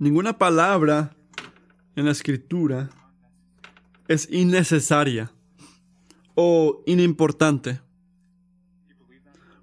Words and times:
Ninguna 0.00 0.38
palabra 0.38 1.16
en 1.96 2.04
la 2.04 2.12
escritura 2.12 2.88
es 4.06 4.28
innecesaria 4.30 5.32
o 6.36 6.84
inimportante. 6.86 7.80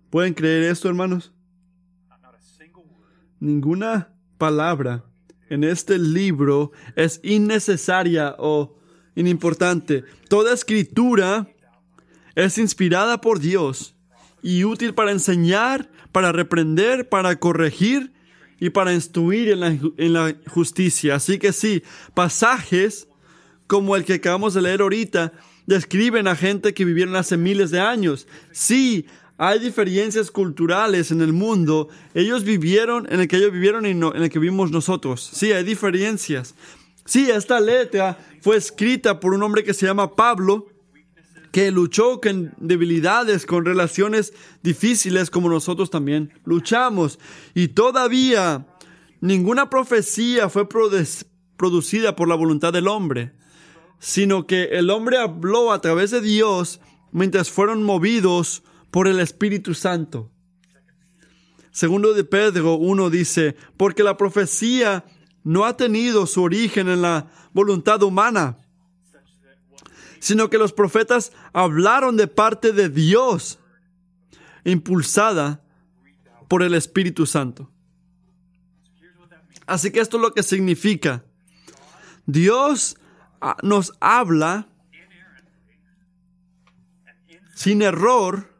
¿Pueden 0.09 0.33
creer 0.33 0.63
esto, 0.63 0.89
hermanos? 0.89 1.31
Ninguna 3.39 4.13
palabra 4.37 5.05
en 5.49 5.63
este 5.63 5.97
libro 5.97 6.73
es 6.97 7.21
innecesaria 7.23 8.35
o 8.37 8.77
inimportante. 9.15 10.03
Toda 10.27 10.53
escritura 10.53 11.47
es 12.35 12.57
inspirada 12.57 13.21
por 13.21 13.39
Dios 13.39 13.95
y 14.41 14.65
útil 14.65 14.93
para 14.93 15.11
enseñar, 15.11 15.89
para 16.11 16.33
reprender, 16.33 17.07
para 17.07 17.37
corregir 17.37 18.14
y 18.59 18.69
para 18.69 18.93
instruir 18.93 19.49
en 19.49 19.59
la, 19.59 19.67
en 19.67 20.13
la, 20.13 20.35
justicia. 20.47 21.15
Así 21.15 21.37
que 21.37 21.53
sí, 21.53 21.83
pasajes 22.13 23.07
como 23.67 23.95
el 23.95 24.05
que 24.05 24.13
acabamos 24.13 24.53
de 24.53 24.61
leer 24.61 24.81
ahorita 24.81 25.33
describen 25.65 26.27
a 26.27 26.35
gente 26.35 26.73
que 26.73 26.85
vivieron 26.85 27.15
hace 27.15 27.37
miles 27.37 27.71
de 27.71 27.79
años. 27.79 28.27
Sí, 28.51 29.05
hay 29.37 29.59
diferencias 29.59 30.31
culturales 30.31 31.11
en 31.11 31.21
el 31.21 31.33
mundo. 31.33 31.89
Ellos 32.13 32.43
vivieron 32.43 33.07
en 33.11 33.19
el 33.19 33.27
que 33.27 33.37
ellos 33.37 33.51
vivieron 33.51 33.85
y 33.85 33.93
no, 33.93 34.13
en 34.15 34.23
el 34.23 34.29
que 34.29 34.39
vivimos 34.39 34.71
nosotros. 34.71 35.29
Sí, 35.33 35.51
hay 35.51 35.63
diferencias. 35.63 36.55
Sí, 37.05 37.29
esta 37.29 37.59
letra 37.59 38.17
fue 38.41 38.57
escrita 38.57 39.19
por 39.19 39.33
un 39.33 39.43
hombre 39.43 39.63
que 39.63 39.73
se 39.73 39.85
llama 39.85 40.15
Pablo, 40.15 40.67
que 41.55 41.71
luchó 41.71 42.19
con 42.19 42.53
debilidades, 42.57 43.45
con 43.45 43.63
relaciones 43.63 44.33
difíciles 44.61 45.29
como 45.29 45.47
nosotros 45.47 45.89
también 45.89 46.33
luchamos. 46.43 47.17
Y 47.53 47.69
todavía 47.69 48.67
ninguna 49.21 49.69
profecía 49.69 50.49
fue 50.49 50.67
producida 50.67 52.13
por 52.17 52.27
la 52.27 52.35
voluntad 52.35 52.73
del 52.73 52.89
hombre, 52.89 53.37
sino 53.99 54.45
que 54.45 54.63
el 54.65 54.89
hombre 54.89 55.17
habló 55.17 55.71
a 55.71 55.79
través 55.79 56.11
de 56.11 56.19
Dios 56.19 56.81
mientras 57.13 57.49
fueron 57.49 57.83
movidos 57.83 58.61
por 58.91 59.07
el 59.07 59.21
Espíritu 59.21 59.75
Santo. 59.75 60.33
Segundo 61.71 62.13
de 62.13 62.25
Pedro 62.25 62.75
1 62.75 63.09
dice, 63.09 63.55
porque 63.77 64.03
la 64.03 64.17
profecía 64.17 65.05
no 65.45 65.63
ha 65.63 65.77
tenido 65.77 66.27
su 66.27 66.43
origen 66.43 66.89
en 66.89 67.01
la 67.01 67.31
voluntad 67.53 68.03
humana, 68.03 68.57
sino 70.25 70.49
que 70.49 70.57
los 70.57 70.73
profetas 70.73 71.31
hablaron 71.53 72.17
de 72.17 72.25
parte 72.25 72.71
de 72.71 72.89
Dios, 72.89 73.59
impulsada 74.63 75.61
por 76.47 76.63
el 76.63 76.73
Espíritu 76.73 77.27
Santo. 77.27 77.69
Así 79.67 79.91
que 79.91 79.99
esto 79.99 80.17
es 80.17 80.23
lo 80.23 80.33
que 80.33 80.41
significa. 80.41 81.23
Dios 82.25 82.97
ah, 83.39 83.55
nos 83.61 83.93
habla 83.99 84.67
sin 87.53 87.83
error 87.83 88.51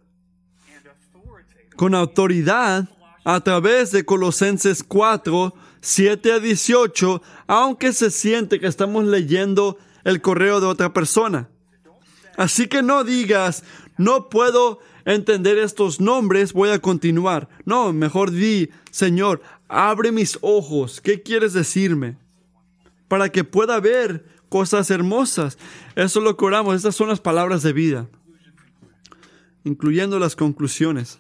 con 1.76 1.96
autoridad 1.96 2.88
a 3.24 3.40
través 3.40 3.90
de 3.90 4.06
Colosenses 4.06 4.84
4, 4.84 5.56
7 5.82 6.32
a 6.32 6.40
18, 6.40 7.24
aunque 7.48 7.92
se 7.92 8.12
siente 8.12 8.60
que 8.60 8.68
estamos 8.68 9.06
leyendo 9.06 9.80
el 10.04 10.22
correo 10.22 10.62
de 10.62 10.68
otra 10.68 10.94
persona. 10.94 11.50
Así 12.38 12.68
que 12.68 12.82
no 12.82 13.04
digas, 13.04 13.64
no 13.98 14.30
puedo 14.30 14.80
entender 15.06 15.58
estos 15.58 16.02
nombres, 16.02 16.54
voy 16.54 16.70
a 16.70 16.80
continuar. 16.80 17.48
No, 17.66 17.94
mejor 17.94 18.32
di, 18.32 18.70
Señor, 18.92 19.42
abre 19.68 20.12
mis 20.12 20.38
ojos, 20.42 21.02
¿qué 21.02 21.22
quieres 21.22 21.54
decirme? 21.54 22.18
Para 23.08 23.30
que 23.30 23.44
pueda 23.44 23.80
ver 23.80 24.26
cosas 24.50 24.90
hermosas. 24.90 25.58
Eso 25.96 26.20
lo 26.22 26.36
que 26.38 26.46
oramos, 26.46 26.76
estas 26.76 26.96
son 26.96 27.10
las 27.10 27.20
palabras 27.20 27.64
de 27.64 27.74
vida, 27.74 28.08
incluyendo 29.64 30.20
las 30.20 30.36
conclusiones. 30.36 31.20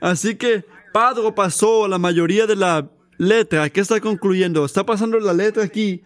Así 0.00 0.36
que 0.36 0.64
Padre 0.92 1.32
pasó 1.32 1.88
la 1.88 1.98
mayoría 1.98 2.46
de 2.46 2.56
la 2.56 2.90
letra. 3.18 3.70
¿Qué 3.70 3.80
está 3.80 4.00
concluyendo? 4.00 4.64
Está 4.64 4.84
pasando 4.84 5.18
la 5.18 5.32
letra 5.32 5.64
aquí, 5.64 6.02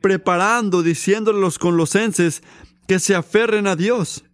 preparando, 0.00 0.82
diciéndole 0.82 1.38
a 1.38 1.42
los 1.42 1.58
colosenses 1.58 2.42
que 2.86 2.98
se 2.98 3.14
aferren 3.14 3.66
a 3.66 3.76
Dios. 3.76 4.24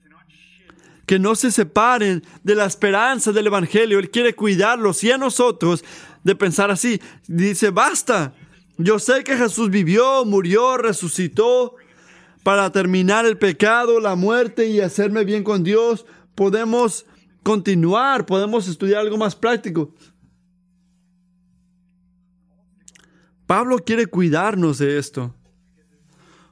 Que 1.07 1.19
no 1.19 1.35
se 1.35 1.51
separen 1.51 2.23
de 2.43 2.55
la 2.55 2.67
esperanza 2.67 3.33
del 3.33 3.47
Evangelio. 3.47 3.99
Él 3.99 4.11
quiere 4.11 4.35
cuidarlos 4.35 5.03
y 5.05 5.11
a 5.11 5.19
nosotros 5.19 5.85
de 6.23 6.35
pensar 6.37 6.71
así. 6.71 7.01
Dice, 7.27 7.71
basta. 7.71 8.35
Yo 8.77 8.99
sé 8.99 9.25
que 9.25 9.37
Jesús 9.37 9.71
vivió, 9.71 10.25
murió, 10.25 10.77
resucitó 10.77 11.75
para 12.43 12.71
terminar 12.71 13.27
el 13.27 13.37
pecado, 13.37 14.01
la 14.01 14.15
muerte 14.15 14.69
y 14.69 14.81
hacerme 14.81 15.25
bien 15.25 15.43
con 15.43 15.65
Dios. 15.65 16.07
Podemos 16.35 17.07
continuar, 17.43 18.27
podemos 18.27 18.69
estudiar 18.69 19.01
algo 19.01 19.17
más 19.17 19.35
práctico. 19.35 19.95
Pablo 23.47 23.79
quiere 23.79 24.07
cuidarnos 24.07 24.79
de 24.79 24.99
esto, 24.99 25.35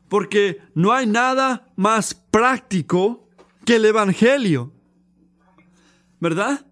porque 0.09 0.61
no 0.75 0.93
hay 0.93 1.07
nada 1.07 1.69
más 1.77 2.15
práctico 2.15 3.29
que 3.65 3.77
el 3.77 3.85
Evangelio, 3.85 4.73
¿verdad? 6.21 6.65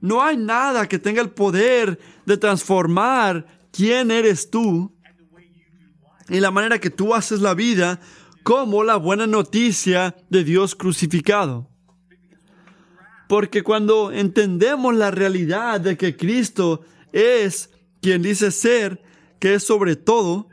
No 0.00 0.22
hay 0.22 0.36
nada 0.36 0.88
que 0.88 0.98
tenga 0.98 1.22
el 1.22 1.30
poder 1.30 1.98
de 2.26 2.36
transformar 2.36 3.46
quién 3.70 4.10
eres 4.10 4.50
tú 4.50 4.92
y 6.28 6.40
la 6.40 6.50
manera 6.50 6.78
que 6.78 6.90
tú 6.90 7.14
haces 7.14 7.40
la 7.40 7.54
vida 7.54 8.00
como 8.42 8.84
la 8.84 8.96
buena 8.96 9.26
noticia 9.26 10.16
de 10.28 10.44
Dios 10.44 10.74
crucificado. 10.74 11.68
Porque 13.28 13.62
cuando 13.62 14.12
entendemos 14.12 14.94
la 14.94 15.10
realidad 15.10 15.80
de 15.80 15.96
que 15.96 16.16
Cristo 16.16 16.84
es 17.12 17.70
quien 18.00 18.22
dice 18.22 18.50
ser, 18.50 19.02
que 19.38 19.54
es 19.54 19.64
sobre 19.64 19.96
todo, 19.96 20.48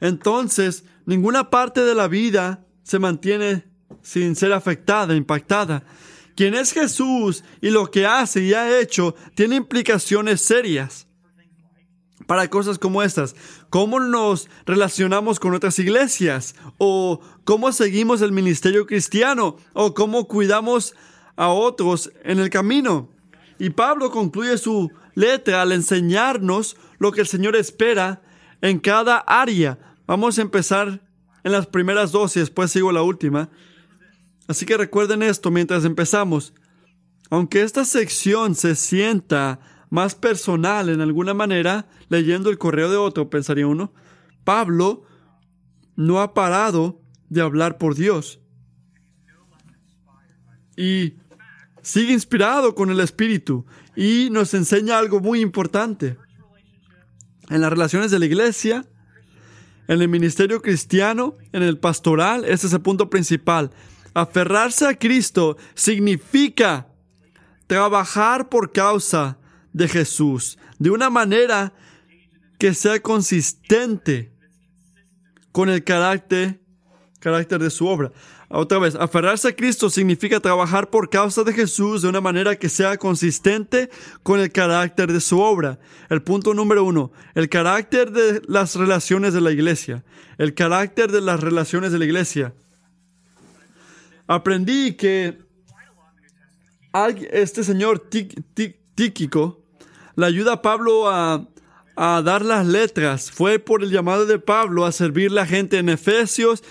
entonces 0.00 0.84
ninguna 1.06 1.50
parte 1.50 1.82
de 1.84 1.94
la 1.94 2.08
vida 2.08 2.64
se 2.82 2.98
mantiene 2.98 3.64
sin 4.02 4.36
ser 4.36 4.52
afectada, 4.52 5.14
impactada. 5.14 5.82
Quien 6.36 6.54
es 6.54 6.72
Jesús 6.72 7.44
y 7.60 7.70
lo 7.70 7.90
que 7.90 8.06
hace 8.06 8.42
y 8.42 8.54
ha 8.54 8.78
hecho 8.78 9.14
tiene 9.34 9.56
implicaciones 9.56 10.40
serias 10.40 11.06
para 12.26 12.48
cosas 12.48 12.78
como 12.78 13.02
estas. 13.02 13.34
¿Cómo 13.70 13.98
nos 13.98 14.48
relacionamos 14.66 15.40
con 15.40 15.54
otras 15.54 15.78
iglesias? 15.78 16.54
¿O 16.78 17.20
cómo 17.44 17.72
seguimos 17.72 18.22
el 18.22 18.32
ministerio 18.32 18.86
cristiano? 18.86 19.56
¿O 19.72 19.94
cómo 19.94 20.28
cuidamos 20.28 20.94
a 21.38 21.48
otros 21.48 22.12
en 22.24 22.40
el 22.40 22.50
camino. 22.50 23.08
Y 23.58 23.70
Pablo 23.70 24.10
concluye 24.10 24.58
su 24.58 24.90
letra 25.14 25.62
al 25.62 25.72
enseñarnos 25.72 26.76
lo 26.98 27.12
que 27.12 27.22
el 27.22 27.26
Señor 27.28 27.56
espera 27.56 28.20
en 28.60 28.80
cada 28.80 29.18
área. 29.18 29.78
Vamos 30.08 30.38
a 30.38 30.42
empezar 30.42 31.06
en 31.44 31.52
las 31.52 31.66
primeras 31.66 32.12
dos 32.12 32.34
y 32.34 32.40
después 32.40 32.70
sigo 32.70 32.90
la 32.92 33.02
última. 33.02 33.50
Así 34.48 34.64
que 34.64 34.78
recuerden 34.78 35.22
esto 35.22 35.50
mientras 35.50 35.84
empezamos. 35.84 36.54
Aunque 37.28 37.60
esta 37.60 37.84
sección 37.84 38.54
se 38.54 38.74
sienta 38.74 39.60
más 39.90 40.14
personal 40.14 40.88
en 40.88 41.02
alguna 41.02 41.34
manera, 41.34 41.90
leyendo 42.08 42.48
el 42.48 42.56
correo 42.56 42.90
de 42.90 42.96
otro, 42.96 43.28
pensaría 43.28 43.66
uno, 43.66 43.92
Pablo 44.44 45.02
no 45.94 46.22
ha 46.22 46.32
parado 46.32 47.02
de 47.28 47.42
hablar 47.42 47.76
por 47.76 47.94
Dios. 47.94 48.40
Y 50.74 51.18
sigue 51.82 52.14
inspirado 52.14 52.74
con 52.74 52.88
el 52.88 53.00
Espíritu 53.00 53.66
y 53.94 54.30
nos 54.30 54.54
enseña 54.54 54.98
algo 54.98 55.20
muy 55.20 55.42
importante. 55.42 56.16
En 57.50 57.60
las 57.60 57.68
relaciones 57.68 58.10
de 58.10 58.18
la 58.18 58.24
iglesia, 58.24 58.86
en 59.88 60.02
el 60.02 60.08
ministerio 60.08 60.60
cristiano, 60.60 61.36
en 61.52 61.62
el 61.62 61.78
pastoral, 61.78 62.44
ese 62.44 62.66
es 62.66 62.72
el 62.74 62.82
punto 62.82 63.08
principal. 63.10 63.70
Aferrarse 64.14 64.86
a 64.86 64.98
Cristo 64.98 65.56
significa 65.74 66.86
trabajar 67.66 68.48
por 68.48 68.72
causa 68.72 69.38
de 69.72 69.88
Jesús 69.88 70.58
de 70.78 70.90
una 70.90 71.10
manera 71.10 71.72
que 72.58 72.74
sea 72.74 73.00
consistente 73.00 74.32
con 75.52 75.70
el 75.70 75.82
carácter, 75.84 76.60
carácter 77.20 77.60
de 77.60 77.70
su 77.70 77.86
obra. 77.86 78.12
Otra 78.50 78.78
vez, 78.78 78.94
aferrarse 78.94 79.48
a 79.48 79.56
Cristo 79.56 79.90
significa 79.90 80.40
trabajar 80.40 80.88
por 80.88 81.10
causa 81.10 81.44
de 81.44 81.52
Jesús 81.52 82.00
de 82.00 82.08
una 82.08 82.22
manera 82.22 82.56
que 82.56 82.70
sea 82.70 82.96
consistente 82.96 83.90
con 84.22 84.40
el 84.40 84.50
carácter 84.50 85.12
de 85.12 85.20
su 85.20 85.38
obra. 85.38 85.78
El 86.08 86.22
punto 86.22 86.54
número 86.54 86.82
uno, 86.82 87.12
el 87.34 87.50
carácter 87.50 88.10
de 88.10 88.40
las 88.48 88.74
relaciones 88.74 89.34
de 89.34 89.42
la 89.42 89.52
iglesia. 89.52 90.02
El 90.38 90.54
carácter 90.54 91.12
de 91.12 91.20
las 91.20 91.40
relaciones 91.40 91.92
de 91.92 91.98
la 91.98 92.06
iglesia. 92.06 92.54
Aprendí 94.26 94.94
que 94.94 95.38
este 97.30 97.62
señor 97.62 98.08
Tíquico 98.94 99.62
le 100.16 100.26
ayuda 100.26 100.54
a 100.54 100.62
Pablo 100.62 101.10
a, 101.10 101.46
a 101.96 102.22
dar 102.22 102.42
las 102.42 102.66
letras, 102.66 103.30
fue 103.30 103.58
por 103.58 103.82
el 103.82 103.90
llamado 103.90 104.24
de 104.24 104.38
Pablo 104.38 104.86
a 104.86 104.92
servir 104.92 105.32
la 105.32 105.46
gente 105.46 105.76
en 105.78 105.90
Efesios 105.90 106.64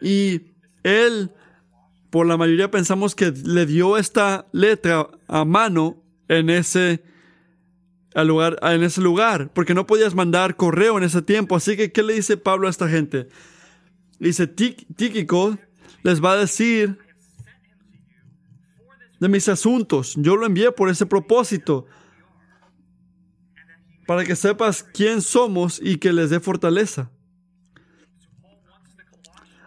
y 0.00 0.57
él, 0.82 1.32
por 2.10 2.26
la 2.26 2.36
mayoría 2.36 2.70
pensamos 2.70 3.14
que 3.14 3.30
le 3.30 3.66
dio 3.66 3.96
esta 3.96 4.46
letra 4.52 5.08
a 5.26 5.44
mano 5.44 6.02
en 6.28 6.50
ese 6.50 7.02
lugar, 8.14 8.58
en 8.62 8.82
ese 8.82 9.00
lugar, 9.00 9.50
porque 9.52 9.74
no 9.74 9.86
podías 9.86 10.14
mandar 10.14 10.56
correo 10.56 10.98
en 10.98 11.04
ese 11.04 11.22
tiempo. 11.22 11.56
Así 11.56 11.76
que, 11.76 11.92
¿qué 11.92 12.02
le 12.02 12.14
dice 12.14 12.36
Pablo 12.36 12.66
a 12.66 12.70
esta 12.70 12.88
gente? 12.88 13.28
Dice, 14.18 14.46
Tíquico 14.46 15.58
les 16.02 16.22
va 16.22 16.32
a 16.32 16.36
decir 16.36 16.98
de 19.20 19.28
mis 19.28 19.48
asuntos. 19.48 20.14
Yo 20.16 20.36
lo 20.36 20.46
envié 20.46 20.72
por 20.72 20.88
ese 20.88 21.06
propósito, 21.06 21.86
para 24.06 24.24
que 24.24 24.36
sepas 24.36 24.82
quién 24.82 25.20
somos 25.20 25.80
y 25.82 25.98
que 25.98 26.14
les 26.14 26.30
dé 26.30 26.40
fortaleza. 26.40 27.10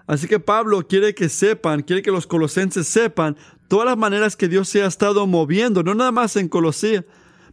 Así 0.07 0.27
que 0.27 0.39
Pablo 0.39 0.87
quiere 0.87 1.15
que 1.15 1.29
sepan, 1.29 1.83
quiere 1.83 2.01
que 2.01 2.11
los 2.11 2.27
colosenses 2.27 2.87
sepan 2.87 3.37
todas 3.67 3.85
las 3.85 3.97
maneras 3.97 4.35
que 4.35 4.47
Dios 4.47 4.67
se 4.67 4.83
ha 4.83 4.87
estado 4.87 5.27
moviendo, 5.27 5.83
no 5.83 5.95
nada 5.95 6.11
más 6.11 6.35
en 6.35 6.49
Colosía, 6.49 7.05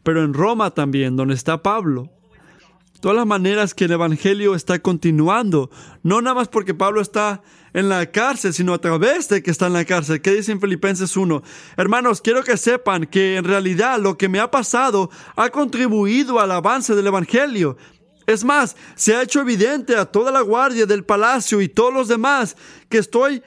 pero 0.02 0.24
en 0.24 0.34
Roma 0.34 0.72
también, 0.72 1.16
donde 1.16 1.34
está 1.34 1.62
Pablo. 1.62 2.10
Todas 3.00 3.16
las 3.16 3.26
maneras 3.26 3.74
que 3.74 3.84
el 3.84 3.92
Evangelio 3.92 4.56
está 4.56 4.80
continuando, 4.80 5.70
no 6.02 6.20
nada 6.20 6.34
más 6.34 6.48
porque 6.48 6.74
Pablo 6.74 7.00
está 7.00 7.42
en 7.72 7.88
la 7.88 8.10
cárcel, 8.10 8.52
sino 8.52 8.74
a 8.74 8.80
través 8.80 9.28
de 9.28 9.40
que 9.40 9.52
está 9.52 9.68
en 9.68 9.74
la 9.74 9.84
cárcel. 9.84 10.20
¿Qué 10.20 10.32
dice 10.32 10.50
en 10.50 10.60
Filipenses 10.60 11.16
1? 11.16 11.42
Hermanos, 11.76 12.20
quiero 12.20 12.42
que 12.42 12.56
sepan 12.56 13.06
que 13.06 13.36
en 13.36 13.44
realidad 13.44 14.00
lo 14.00 14.18
que 14.18 14.28
me 14.28 14.40
ha 14.40 14.50
pasado 14.50 15.10
ha 15.36 15.50
contribuido 15.50 16.40
al 16.40 16.50
avance 16.50 16.96
del 16.96 17.06
Evangelio. 17.06 17.76
Es 18.28 18.44
más, 18.44 18.76
se 18.94 19.16
ha 19.16 19.22
hecho 19.22 19.40
evidente 19.40 19.96
a 19.96 20.04
toda 20.04 20.30
la 20.30 20.42
guardia 20.42 20.84
del 20.84 21.02
palacio 21.02 21.62
y 21.62 21.68
todos 21.68 21.94
los 21.94 22.08
demás 22.08 22.58
que 22.90 22.98
estoy 22.98 23.42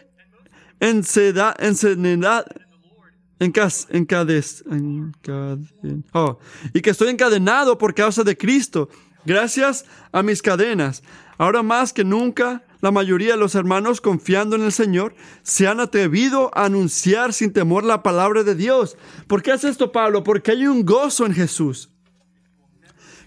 y 6.74 6.82
que 6.82 6.90
estoy 6.90 7.10
encadenado 7.10 7.78
por 7.78 7.94
causa 7.94 8.24
de 8.24 8.36
Cristo, 8.36 8.90
gracias 9.24 9.86
a 10.12 10.24
mis 10.24 10.42
cadenas. 10.42 11.04
Ahora 11.38 11.62
más 11.62 11.94
que 11.94 12.04
nunca, 12.04 12.64
la 12.80 12.90
mayoría 12.90 13.34
de 13.34 13.40
los 13.40 13.54
hermanos, 13.54 14.02
confiando 14.02 14.56
en 14.56 14.64
el 14.64 14.72
Señor, 14.72 15.14
se 15.44 15.68
han 15.68 15.80
atrevido 15.80 16.50
a 16.56 16.66
anunciar 16.66 17.34
sin 17.34 17.54
temor 17.54 17.84
la 17.84 18.02
palabra 18.02 18.42
de 18.42 18.56
Dios. 18.56 18.98
¿Por 19.28 19.44
qué 19.44 19.52
hace 19.52 19.70
esto, 19.70 19.92
Pablo? 19.92 20.24
Porque 20.24 20.50
hay 20.50 20.66
un 20.66 20.84
gozo 20.84 21.28
en 21.28 21.36
Jesús 21.36 21.91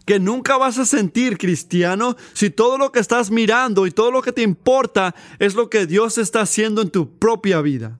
que 0.04 0.20
nunca 0.20 0.56
vas 0.58 0.78
a 0.78 0.84
sentir, 0.84 1.38
cristiano, 1.38 2.16
si 2.34 2.50
todo 2.50 2.76
lo 2.76 2.92
que 2.92 3.00
estás 3.00 3.30
mirando 3.30 3.86
y 3.86 3.90
todo 3.90 4.10
lo 4.10 4.22
que 4.22 4.32
te 4.32 4.42
importa 4.42 5.14
es 5.38 5.54
lo 5.54 5.70
que 5.70 5.86
Dios 5.86 6.18
está 6.18 6.42
haciendo 6.42 6.82
en 6.82 6.90
tu 6.90 7.18
propia 7.18 7.60
vida. 7.62 7.98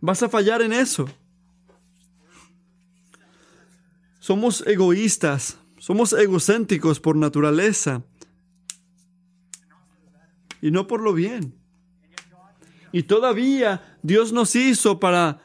Vas 0.00 0.22
a 0.22 0.28
fallar 0.28 0.62
en 0.62 0.72
eso. 0.72 1.08
Somos 4.20 4.62
egoístas, 4.66 5.56
somos 5.78 6.12
egocéntricos 6.12 7.00
por 7.00 7.16
naturaleza 7.16 8.02
y 10.60 10.70
no 10.70 10.86
por 10.86 11.00
lo 11.00 11.14
bien. 11.14 11.54
Y 12.92 13.04
todavía 13.04 13.98
Dios 14.02 14.32
nos 14.32 14.54
hizo 14.56 15.00
para 15.00 15.40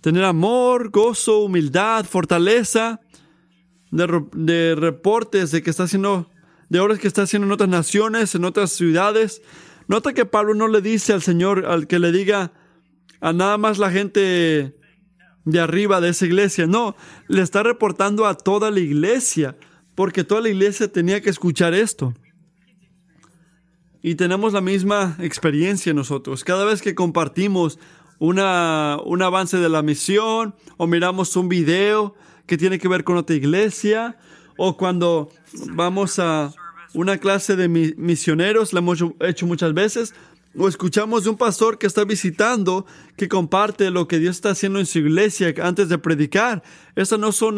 tener 0.00 0.24
amor, 0.24 0.90
gozo, 0.90 1.40
humildad, 1.40 2.04
fortaleza, 2.06 3.00
de, 3.92 4.74
reportes 4.74 5.50
de 5.50 5.62
que 5.62 5.70
está 5.70 5.84
haciendo, 5.84 6.28
de 6.68 6.80
obras 6.80 6.98
que 6.98 7.06
está 7.06 7.22
haciendo 7.22 7.46
en 7.46 7.52
otras 7.52 7.68
naciones, 7.68 8.34
en 8.34 8.44
otras 8.44 8.72
ciudades. 8.72 9.42
Nota 9.86 10.14
que 10.14 10.24
Pablo 10.24 10.54
no 10.54 10.66
le 10.66 10.80
dice 10.80 11.12
al 11.12 11.22
Señor, 11.22 11.66
al 11.66 11.86
que 11.86 11.98
le 11.98 12.10
diga 12.10 12.52
a 13.20 13.32
nada 13.32 13.58
más 13.58 13.78
la 13.78 13.90
gente 13.90 14.74
de 15.44 15.60
arriba 15.60 16.00
de 16.00 16.08
esa 16.08 16.26
iglesia. 16.26 16.66
No, 16.66 16.96
le 17.28 17.42
está 17.42 17.62
reportando 17.62 18.26
a 18.26 18.36
toda 18.36 18.70
la 18.70 18.80
iglesia, 18.80 19.56
porque 19.94 20.24
toda 20.24 20.40
la 20.40 20.48
iglesia 20.48 20.88
tenía 20.88 21.20
que 21.20 21.30
escuchar 21.30 21.74
esto. 21.74 22.14
Y 24.00 24.16
tenemos 24.16 24.52
la 24.52 24.60
misma 24.60 25.16
experiencia 25.20 25.94
nosotros. 25.94 26.42
Cada 26.42 26.64
vez 26.64 26.82
que 26.82 26.94
compartimos 26.94 27.78
una, 28.18 28.98
un 29.04 29.22
avance 29.22 29.58
de 29.58 29.68
la 29.68 29.82
misión 29.82 30.54
o 30.76 30.86
miramos 30.86 31.36
un 31.36 31.48
video, 31.48 32.16
que 32.46 32.56
tiene 32.56 32.78
que 32.78 32.88
ver 32.88 33.04
con 33.04 33.16
otra 33.16 33.36
iglesia, 33.36 34.16
o 34.56 34.76
cuando 34.76 35.30
vamos 35.72 36.18
a 36.18 36.52
una 36.94 37.18
clase 37.18 37.56
de 37.56 37.68
misioneros, 37.68 38.72
la 38.72 38.80
hemos 38.80 39.02
hecho 39.20 39.46
muchas 39.46 39.72
veces, 39.74 40.14
o 40.56 40.68
escuchamos 40.68 41.24
de 41.24 41.30
un 41.30 41.36
pastor 41.36 41.78
que 41.78 41.86
está 41.86 42.04
visitando, 42.04 42.84
que 43.16 43.28
comparte 43.28 43.90
lo 43.90 44.06
que 44.06 44.18
Dios 44.18 44.36
está 44.36 44.50
haciendo 44.50 44.78
en 44.78 44.86
su 44.86 44.98
iglesia 44.98 45.54
antes 45.62 45.88
de 45.88 45.98
predicar. 45.98 46.62
Esas 46.94 47.18
no 47.18 47.32
son 47.32 47.56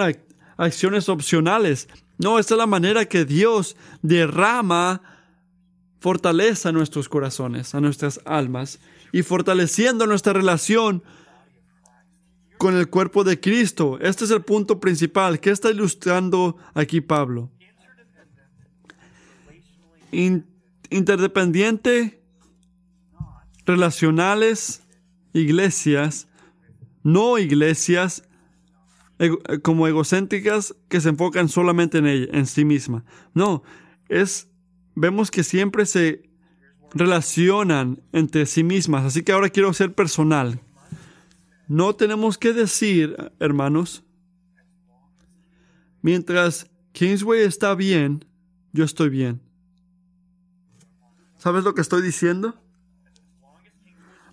acciones 0.56 1.08
opcionales. 1.08 1.88
No, 2.18 2.38
esta 2.38 2.54
es 2.54 2.58
la 2.58 2.66
manera 2.66 3.06
que 3.06 3.24
Dios 3.24 3.76
derrama 4.02 5.02
fortaleza 5.98 6.68
a 6.68 6.72
nuestros 6.72 7.08
corazones, 7.08 7.74
a 7.74 7.80
nuestras 7.80 8.20
almas, 8.24 8.78
y 9.10 9.22
fortaleciendo 9.22 10.06
nuestra 10.06 10.32
relación 10.32 11.02
con 12.58 12.76
el 12.76 12.88
cuerpo 12.88 13.24
de 13.24 13.40
Cristo. 13.40 13.98
Este 14.00 14.24
es 14.24 14.30
el 14.30 14.42
punto 14.42 14.80
principal. 14.80 15.40
¿Qué 15.40 15.50
está 15.50 15.70
ilustrando 15.70 16.56
aquí 16.74 17.00
Pablo? 17.00 17.50
interdependiente, 20.90 22.22
relacionales, 23.66 24.82
iglesias, 25.32 26.28
no 27.02 27.36
iglesias 27.36 28.22
como 29.62 29.88
egocéntricas 29.88 30.76
que 30.88 31.00
se 31.00 31.08
enfocan 31.08 31.48
solamente 31.48 31.98
en 31.98 32.06
ella, 32.06 32.26
en 32.32 32.46
sí 32.46 32.64
misma. 32.64 33.04
No, 33.34 33.64
es 34.08 34.48
vemos 34.94 35.30
que 35.30 35.42
siempre 35.42 35.86
se 35.86 36.28
relacionan 36.94 38.02
entre 38.12 38.46
sí 38.46 38.62
mismas. 38.62 39.04
Así 39.04 39.22
que 39.22 39.32
ahora 39.32 39.50
quiero 39.50 39.72
ser 39.72 39.94
personal. 39.94 40.60
No 41.66 41.94
tenemos 41.94 42.36
que 42.36 42.52
decir, 42.52 43.16
hermanos, 43.40 44.02
mientras 46.02 46.70
Kingsway 46.92 47.42
está 47.42 47.74
bien, 47.74 48.24
yo 48.72 48.84
estoy 48.84 49.08
bien. 49.08 49.40
¿Sabes 51.38 51.64
lo 51.64 51.74
que 51.74 51.80
estoy 51.80 52.02
diciendo? 52.02 52.54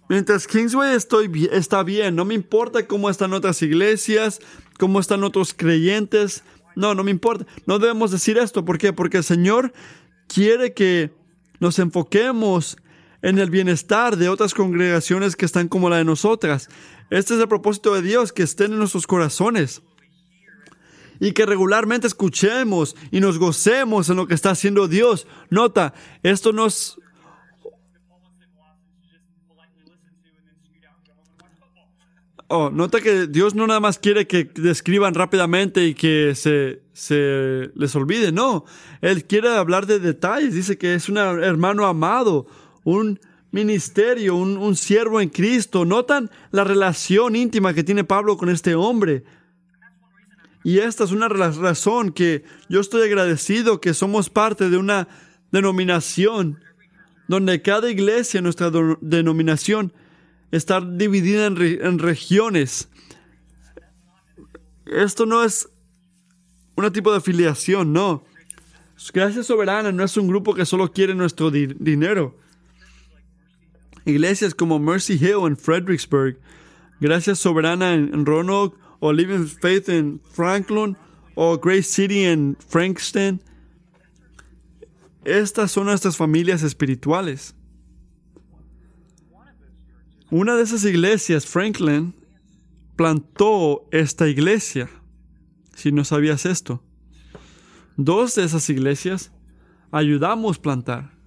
Mientras 0.09 0.45
Kingsway 0.45 0.93
estoy, 0.93 1.50
está 1.53 1.83
bien, 1.83 2.15
no 2.15 2.25
me 2.25 2.33
importa 2.33 2.85
cómo 2.85 3.09
están 3.09 3.31
otras 3.33 3.61
iglesias, 3.61 4.41
cómo 4.77 5.00
están 5.00 5.23
otros 5.23 5.53
creyentes. 5.53 6.43
No, 6.75 6.95
no 6.95 7.03
me 7.03 7.11
importa. 7.11 7.45
No 7.65 7.79
debemos 7.79 8.11
decir 8.11 8.38
esto. 8.38 8.65
¿Por 8.65 8.77
qué? 8.77 8.91
Porque 8.91 9.17
el 9.17 9.23
Señor 9.23 9.71
quiere 10.27 10.73
que 10.73 11.13
nos 11.59 11.79
enfoquemos 11.79 12.77
en 13.21 13.39
el 13.39 13.49
bienestar 13.49 14.17
de 14.17 14.29
otras 14.29 14.53
congregaciones 14.53 15.35
que 15.35 15.45
están 15.45 15.67
como 15.67 15.89
la 15.89 15.97
de 15.97 16.05
nosotras. 16.05 16.69
Este 17.09 17.35
es 17.35 17.39
el 17.39 17.47
propósito 17.47 17.93
de 17.93 18.01
Dios, 18.01 18.31
que 18.31 18.43
estén 18.43 18.71
en 18.71 18.79
nuestros 18.79 19.07
corazones. 19.07 19.81
Y 21.19 21.33
que 21.33 21.45
regularmente 21.45 22.07
escuchemos 22.07 22.95
y 23.11 23.19
nos 23.19 23.37
gocemos 23.37 24.09
en 24.09 24.15
lo 24.15 24.27
que 24.27 24.33
está 24.33 24.51
haciendo 24.51 24.87
Dios. 24.87 25.27
Nota, 25.49 25.93
esto 26.23 26.51
no 26.51 26.65
es... 26.65 26.97
Oh, 32.53 32.69
nota 32.69 32.99
que 32.99 33.27
Dios 33.27 33.55
no 33.55 33.65
nada 33.65 33.79
más 33.79 33.97
quiere 33.97 34.27
que 34.27 34.43
describan 34.43 35.13
rápidamente 35.13 35.85
y 35.85 35.93
que 35.93 36.33
se, 36.35 36.81
se 36.91 37.71
les 37.75 37.95
olvide, 37.95 38.33
no. 38.33 38.65
Él 38.99 39.25
quiere 39.25 39.47
hablar 39.55 39.85
de 39.85 39.99
detalles. 39.99 40.53
Dice 40.53 40.77
que 40.77 40.95
es 40.95 41.07
un 41.07 41.17
hermano 41.17 41.85
amado, 41.85 42.47
un 42.83 43.19
ministerio, 43.51 44.35
un, 44.35 44.75
siervo 44.75 45.21
en 45.21 45.29
Cristo. 45.29 45.85
Notan 45.85 46.31
la 46.51 46.63
relación 46.63 47.35
íntima 47.35 47.73
que 47.73 47.83
tiene 47.83 48.03
Pablo 48.03 48.38
con 48.38 48.50
este 48.50 48.75
hombre. 48.75 49.23
Y 50.63 50.79
esta 50.79 51.03
es 51.03 51.11
una 51.11 51.27
razón 51.27 52.11
que 52.11 52.43
yo 52.69 52.79
estoy 52.79 53.03
agradecido 53.03 53.81
que 53.81 53.93
somos 53.93 54.29
parte 54.29 54.69
de 54.69 54.77
una 54.77 55.07
denominación 55.51 56.59
donde 57.27 57.61
cada 57.61 57.89
iglesia, 57.89 58.41
nuestra 58.41 58.71
denominación, 59.01 59.93
está 60.51 60.81
dividida 60.81 61.47
en, 61.47 61.61
en, 61.61 61.97
regiones. 61.97 62.89
Esto 64.85 65.25
no 65.25 65.43
es 65.43 65.69
un 66.75 66.91
tipo 66.91 67.11
de 67.11 67.17
afiliación, 67.17 67.93
no. 67.93 68.23
Gracia 69.13 69.43
Soberana 69.43 69.91
no 69.91 70.03
es 70.03 70.15
un 70.17 70.27
grupo 70.27 70.53
que 70.53 70.65
solo 70.65 70.91
quiere 70.91 71.15
nuestro 71.15 71.50
dinero. 71.50 72.38
Iglesias 74.05 74.53
como 74.53 74.79
Mercy 74.79 75.13
Hill 75.13 75.46
en 75.46 75.58
Fredericksburg, 75.58 76.39
Gracias 77.00 77.39
Soberana 77.39 77.93
en, 77.93 78.25
Roanoke, 78.25 78.77
o 79.00 79.12
Living 79.12 79.48
Faith 79.48 79.89
en 79.89 80.22
Franklin, 80.31 80.96
o 81.34 81.58
Grace 81.58 81.84
City 81.84 82.25
en 82.25 82.55
Frankston, 82.67 83.41
estas 85.24 85.72
son 85.72 85.86
nuestras 85.86 86.17
familias 86.17 86.63
espirituales. 86.63 87.55
Una 90.31 90.55
de 90.55 90.63
esas 90.63 90.84
iglesias, 90.86 91.46
Franklin, 91.46 92.15
plantó 92.96 93.88
esta 93.91 94.27
iglesia, 94.27 94.89
si 95.75 95.91
no 95.91 96.05
sabías 96.05 96.46
esto. 96.46 96.84
Dos 97.98 98.36
de 98.36 98.46
esas 98.46 98.70
iglesias 98.70 99.31
ayudamos 99.91 100.58
a 100.58 100.62
plantar. 100.62 101.20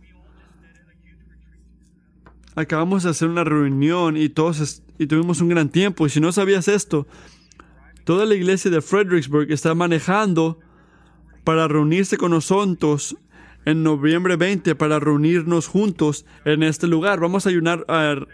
Acabamos 2.56 3.02
de 3.02 3.10
hacer 3.10 3.28
una 3.28 3.44
reunión 3.44 4.16
y 4.16 4.28
todos 4.28 4.82
y 4.98 5.06
tuvimos 5.06 5.40
un 5.40 5.48
gran 5.48 5.68
tiempo. 5.68 6.06
Y 6.06 6.10
si 6.10 6.20
no 6.20 6.30
sabías 6.32 6.68
esto, 6.68 7.06
toda 8.04 8.26
la 8.26 8.34
iglesia 8.34 8.70
de 8.70 8.80
Fredericksburg 8.80 9.50
está 9.50 9.74
manejando 9.74 10.58
para 11.42 11.68
reunirse 11.68 12.16
con 12.16 12.30
nosotros 12.30 13.16
en 13.64 13.82
noviembre 13.82 14.36
20 14.36 14.74
para 14.74 15.00
reunirnos 15.00 15.68
juntos 15.68 16.26
en 16.44 16.62
este 16.62 16.86
lugar. 16.86 17.20
Vamos 17.20 17.46
a 17.46 17.50
ayunar 17.50 17.84
a, 17.88 18.26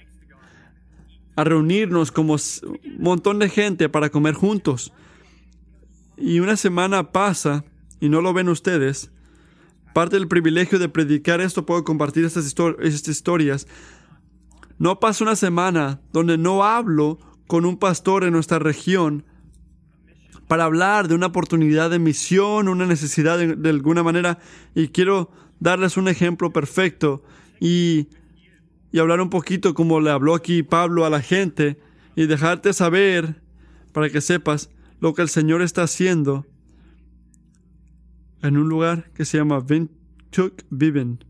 reunirnos 1.37 2.13
como 2.13 2.35
un 2.35 2.97
montón 2.99 3.39
de 3.39 3.49
gente 3.49 3.89
para 3.89 4.11
comer 4.11 4.35
juntos. 4.35 4.93
Y 6.19 6.41
una 6.41 6.57
semana 6.57 7.13
pasa 7.13 7.65
y 8.01 8.09
no 8.09 8.21
lo 8.21 8.35
ven 8.35 8.49
ustedes. 8.49 9.11
Parte 9.95 10.17
del 10.17 10.29
privilegio 10.29 10.79
de 10.79 10.89
predicar 10.89 11.41
esto, 11.41 11.65
puedo 11.65 11.83
compartir 11.83 12.25
estas 12.25 12.47
historias. 13.09 13.67
No 14.81 14.99
pasa 14.99 15.25
una 15.25 15.37
semana 15.37 16.01
donde 16.11 16.39
no 16.39 16.65
hablo 16.65 17.19
con 17.47 17.67
un 17.67 17.77
pastor 17.77 18.25
en 18.25 18.33
nuestra 18.33 18.59
región 18.59 19.27
para 20.49 20.65
hablar 20.65 21.07
de 21.07 21.15
una 21.15 21.27
oportunidad 21.27 21.91
de 21.91 21.99
misión, 21.99 22.67
una 22.67 22.87
necesidad 22.87 23.39
de, 23.39 23.69
alguna 23.69 24.03
manera. 24.03 24.39
Y 24.75 24.89
quiero 24.89 25.31
darles 25.59 25.99
un 25.99 26.09
ejemplo 26.09 26.51
perfecto 26.51 27.23
y, 27.61 28.09
y 28.91 28.99
hablar 29.01 29.21
un 29.21 29.29
poquito 29.29 29.75
como 29.75 30.01
le 30.01 30.11
habló 30.11 30.35
aquí 30.35 30.63
Pablo 30.63 31.05
a 31.05 31.11
la 31.11 31.21
gente 31.21 31.79
y 32.17 32.25
dejarte 32.25 32.73
saber, 32.73 33.43
para 33.93 34.09
que 34.09 34.23
sepas, 34.23 34.71
lo 34.99 35.13
que 35.13 35.21
el 35.21 35.29
Señor 35.29 35.61
está 35.61 35.83
haciendo 35.83 36.47
en 38.43 38.57
un 38.57 38.71
lugar 38.71 39.11
que 39.13 39.27
se 39.27 39.37
llama 39.37 39.61
Vintuk 39.61 40.63
Viven. 40.71 41.30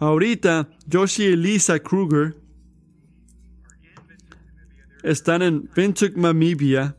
Ahorita, 0.00 0.68
Joshi 0.90 1.24
y 1.24 1.36
Lisa 1.36 1.80
Kruger 1.80 2.36
están 5.02 5.42
en 5.42 5.68
Vintuk, 5.74 6.16
Namibia. 6.16 6.96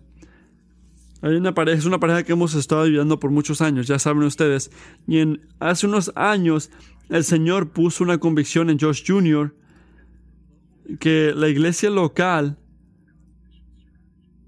Hay 1.22 1.36
una 1.36 1.54
pareja, 1.54 1.78
es 1.78 1.86
una 1.86 2.00
pareja 2.00 2.24
que 2.24 2.34
hemos 2.34 2.56
estado 2.56 2.84
viviendo 2.84 3.20
por 3.20 3.32
muchos 3.32 3.62
años, 3.62 3.88
ya 3.88 4.00
saben 4.00 4.24
ustedes. 4.24 4.72
Y 5.08 5.20
en, 5.20 5.48
hace 5.60 5.88
unos 5.88 6.12
años 6.16 6.72
el 7.10 7.24
Señor 7.24 7.72
puso 7.72 8.04
una 8.04 8.18
convicción 8.18 8.70
en 8.70 8.80
Josh 8.80 9.04
Jr. 9.06 9.54
que 11.00 11.34
la 11.36 11.48
iglesia 11.48 11.90
local 11.90 12.58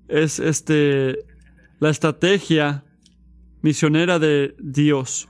es 0.08 0.40
este 0.40 1.26
la 1.80 1.90
estrategia 1.90 2.84
misionera 3.62 4.20
de 4.20 4.56
Dios 4.60 5.30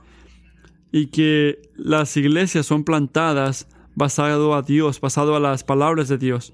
y 0.92 1.06
que 1.06 1.62
las 1.74 2.16
iglesias 2.16 2.66
son 2.66 2.84
plantadas 2.84 3.66
basado 3.94 4.54
a 4.54 4.62
Dios, 4.62 5.00
basado 5.00 5.34
a 5.34 5.40
las 5.40 5.64
palabras 5.64 6.08
de 6.08 6.18
Dios. 6.18 6.52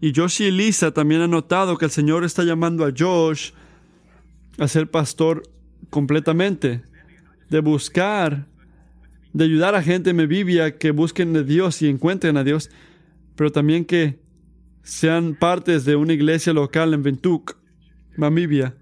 Y 0.00 0.12
Josh 0.14 0.42
y 0.42 0.50
Lisa 0.50 0.92
también 0.92 1.22
han 1.22 1.30
notado 1.30 1.76
que 1.76 1.86
el 1.86 1.90
Señor 1.90 2.22
está 2.22 2.44
llamando 2.44 2.84
a 2.84 2.92
Josh 2.96 3.50
a 4.58 4.68
ser 4.68 4.90
pastor 4.90 5.42
completamente, 5.90 6.82
de 7.48 7.60
buscar, 7.60 8.46
de 9.32 9.44
ayudar 9.44 9.74
a 9.74 9.82
gente 9.82 10.10
en 10.10 10.16
Mebibia 10.16 10.78
que 10.78 10.90
busquen 10.90 11.34
a 11.36 11.42
Dios 11.42 11.80
y 11.82 11.88
encuentren 11.88 12.36
a 12.36 12.44
Dios, 12.44 12.70
pero 13.36 13.50
también 13.50 13.84
que 13.84 14.20
sean 14.82 15.34
partes 15.34 15.84
de 15.84 15.96
una 15.96 16.12
iglesia 16.12 16.52
local 16.52 16.92
en 16.94 17.02
Ventuk, 17.02 17.56
Namibia. 18.16 18.76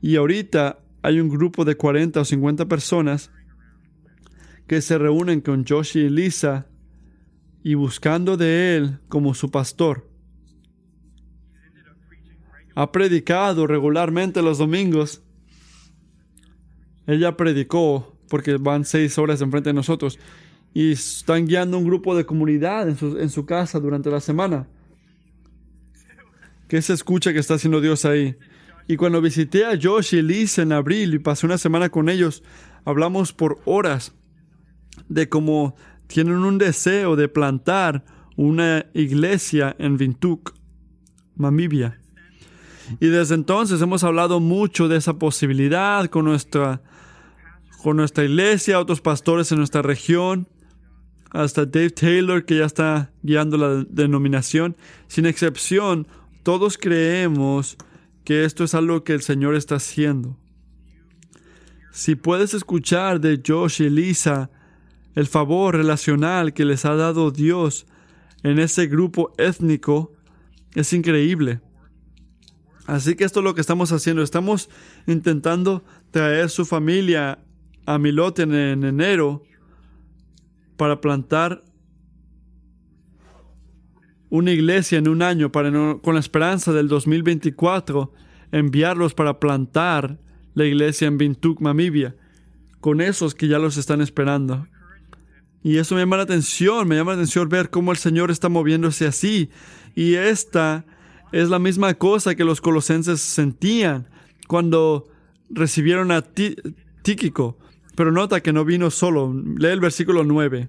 Y 0.00 0.16
ahorita 0.16 0.78
hay 1.02 1.20
un 1.20 1.28
grupo 1.28 1.64
de 1.64 1.76
40 1.76 2.20
o 2.20 2.24
50 2.24 2.66
personas 2.66 3.30
que 4.66 4.80
se 4.80 4.98
reúnen 4.98 5.40
con 5.40 5.64
Joshi 5.66 6.00
y 6.00 6.10
Lisa 6.10 6.66
y 7.62 7.74
buscando 7.74 8.36
de 8.36 8.76
él 8.76 8.98
como 9.08 9.34
su 9.34 9.50
pastor. 9.50 10.08
Ha 12.74 12.90
predicado 12.90 13.66
regularmente 13.66 14.42
los 14.42 14.58
domingos. 14.58 15.22
Ella 17.06 17.36
predicó 17.36 18.18
porque 18.28 18.56
van 18.56 18.84
seis 18.84 19.16
horas 19.18 19.40
enfrente 19.40 19.70
de 19.70 19.74
nosotros 19.74 20.18
y 20.72 20.92
están 20.92 21.46
guiando 21.46 21.78
un 21.78 21.84
grupo 21.84 22.16
de 22.16 22.26
comunidad 22.26 22.88
en 22.88 22.96
su, 22.96 23.18
en 23.18 23.30
su 23.30 23.46
casa 23.46 23.78
durante 23.78 24.10
la 24.10 24.20
semana. 24.20 24.66
¿Qué 26.66 26.82
se 26.82 26.94
escucha 26.94 27.32
que 27.32 27.38
está 27.38 27.54
haciendo 27.54 27.80
Dios 27.80 28.04
ahí? 28.04 28.36
Y 28.88 28.96
cuando 28.96 29.22
visité 29.22 29.64
a 29.64 29.78
Josh 29.80 30.14
y 30.14 30.22
Liz 30.22 30.58
en 30.58 30.72
abril 30.72 31.14
y 31.14 31.18
pasé 31.18 31.46
una 31.46 31.58
semana 31.58 31.90
con 31.90 32.08
ellos, 32.08 32.42
hablamos 32.84 33.32
por 33.32 33.60
horas 33.64 34.14
de 35.08 35.28
cómo 35.28 35.76
tienen 36.06 36.36
un 36.36 36.58
deseo 36.58 37.16
de 37.16 37.28
plantar 37.28 38.04
una 38.36 38.86
iglesia 38.94 39.74
en 39.78 39.96
Vintuk, 39.96 40.54
Namibia. 41.36 42.00
Y 43.00 43.06
desde 43.06 43.34
entonces 43.34 43.80
hemos 43.80 44.04
hablado 44.04 44.40
mucho 44.40 44.88
de 44.88 44.96
esa 44.96 45.18
posibilidad 45.18 46.06
con 46.06 46.26
nuestra, 46.26 46.82
con 47.82 47.96
nuestra 47.96 48.24
iglesia, 48.24 48.80
otros 48.80 49.00
pastores 49.00 49.50
en 49.52 49.58
nuestra 49.58 49.82
región, 49.82 50.48
hasta 51.30 51.66
Dave 51.66 51.90
Taylor 51.90 52.44
que 52.44 52.58
ya 52.58 52.66
está 52.66 53.10
guiando 53.22 53.56
la 53.56 53.84
denominación. 53.88 54.76
Sin 55.08 55.26
excepción, 55.26 56.06
todos 56.42 56.78
creemos 56.78 57.76
que 58.24 58.44
esto 58.44 58.64
es 58.64 58.74
algo 58.74 59.02
que 59.02 59.14
el 59.14 59.22
Señor 59.22 59.54
está 59.54 59.76
haciendo. 59.76 60.36
Si 61.92 62.16
puedes 62.16 62.54
escuchar 62.54 63.20
de 63.20 63.40
Josh 63.44 63.82
y 63.82 63.90
Lisa 63.90 64.50
el 65.14 65.26
favor 65.26 65.76
relacional 65.76 66.52
que 66.52 66.64
les 66.64 66.84
ha 66.84 66.94
dado 66.94 67.30
Dios 67.30 67.86
en 68.42 68.58
ese 68.58 68.86
grupo 68.86 69.32
étnico, 69.38 70.12
es 70.74 70.92
increíble. 70.92 71.60
Así 72.86 73.14
que 73.14 73.24
esto 73.24 73.40
es 73.40 73.44
lo 73.44 73.54
que 73.54 73.60
estamos 73.60 73.92
haciendo. 73.92 74.22
Estamos 74.22 74.68
intentando 75.06 75.82
traer 76.10 76.50
su 76.50 76.64
familia 76.64 77.38
a 77.86 77.98
Milote 77.98 78.42
en, 78.42 78.84
enero 78.84 79.42
para 80.76 81.00
plantar 81.00 81.64
una 84.28 84.50
iglesia 84.50 84.98
en 84.98 85.08
un 85.08 85.22
año 85.22 85.52
para 85.52 85.70
con 86.02 86.14
la 86.14 86.20
esperanza 86.20 86.72
del 86.72 86.88
2024 86.88 88.12
enviarlos 88.52 89.14
para 89.14 89.38
plantar 89.38 90.18
la 90.54 90.64
iglesia 90.64 91.08
en 91.08 91.18
Bintuk, 91.18 91.60
Namibia, 91.60 92.14
con 92.80 93.00
esos 93.00 93.34
que 93.34 93.48
ya 93.48 93.58
los 93.58 93.76
están 93.76 94.00
esperando. 94.00 94.66
Y 95.64 95.78
eso 95.78 95.94
me 95.94 96.02
llama 96.02 96.18
la 96.18 96.24
atención, 96.24 96.86
me 96.86 96.94
llama 96.94 97.12
la 97.12 97.16
atención 97.16 97.48
ver 97.48 97.70
cómo 97.70 97.90
el 97.90 97.96
Señor 97.96 98.30
está 98.30 98.50
moviéndose 98.50 99.06
así. 99.06 99.48
Y 99.94 100.14
esta 100.14 100.84
es 101.32 101.48
la 101.48 101.58
misma 101.58 101.94
cosa 101.94 102.34
que 102.34 102.44
los 102.44 102.60
colosenses 102.60 103.22
sentían 103.22 104.06
cuando 104.46 105.08
recibieron 105.48 106.12
a 106.12 106.22
Tíquico. 106.22 107.58
Pero 107.96 108.12
nota 108.12 108.42
que 108.42 108.52
no 108.52 108.66
vino 108.66 108.90
solo. 108.90 109.32
Lee 109.56 109.68
el 109.68 109.80
versículo 109.80 110.22
9. 110.22 110.68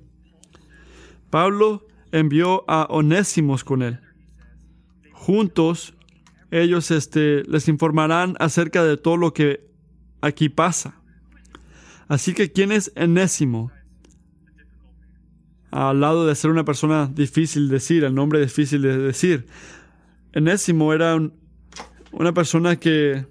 Pablo 1.29 1.85
envió 2.13 2.63
a 2.69 2.87
Onésimos 2.89 3.65
con 3.65 3.81
él. 3.81 3.99
Juntos 5.11 5.93
ellos 6.51 6.89
este, 6.91 7.43
les 7.49 7.67
informarán 7.67 8.37
acerca 8.39 8.81
de 8.81 8.95
todo 8.95 9.17
lo 9.17 9.33
que 9.33 9.67
aquí 10.21 10.47
pasa. 10.47 11.01
Así 12.07 12.33
que, 12.33 12.53
¿quién 12.53 12.71
es 12.71 12.93
Enésimo? 12.95 13.71
Al 15.75 15.99
lado 15.99 16.25
de 16.25 16.33
ser 16.35 16.51
una 16.51 16.63
persona 16.63 17.11
difícil 17.13 17.67
de 17.67 17.73
decir, 17.73 18.05
el 18.05 18.15
nombre 18.15 18.39
difícil 18.39 18.81
de 18.81 18.97
decir. 18.97 19.45
Enésimo 20.31 20.93
era 20.93 21.19
una 22.13 22.33
persona 22.33 22.77
que 22.77 23.27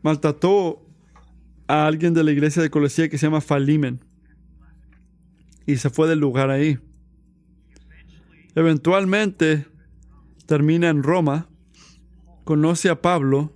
maltrató 0.00 0.86
a 1.66 1.84
alguien 1.88 2.14
de 2.14 2.22
la 2.22 2.30
iglesia 2.30 2.62
de 2.62 2.70
Colosía 2.70 3.08
que 3.08 3.18
se 3.18 3.26
llama 3.26 3.40
Falimen 3.40 3.98
y 5.66 5.74
se 5.78 5.90
fue 5.90 6.08
del 6.08 6.20
lugar 6.20 6.50
ahí. 6.50 6.78
Eventualmente 8.54 9.66
termina 10.46 10.90
en 10.90 11.02
Roma, 11.02 11.48
conoce 12.44 12.88
a 12.88 13.02
Pablo 13.02 13.52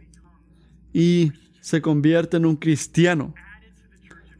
y 0.92 1.30
se 1.60 1.80
convierte 1.80 2.36
en 2.36 2.46
un 2.46 2.56
cristiano. 2.56 3.32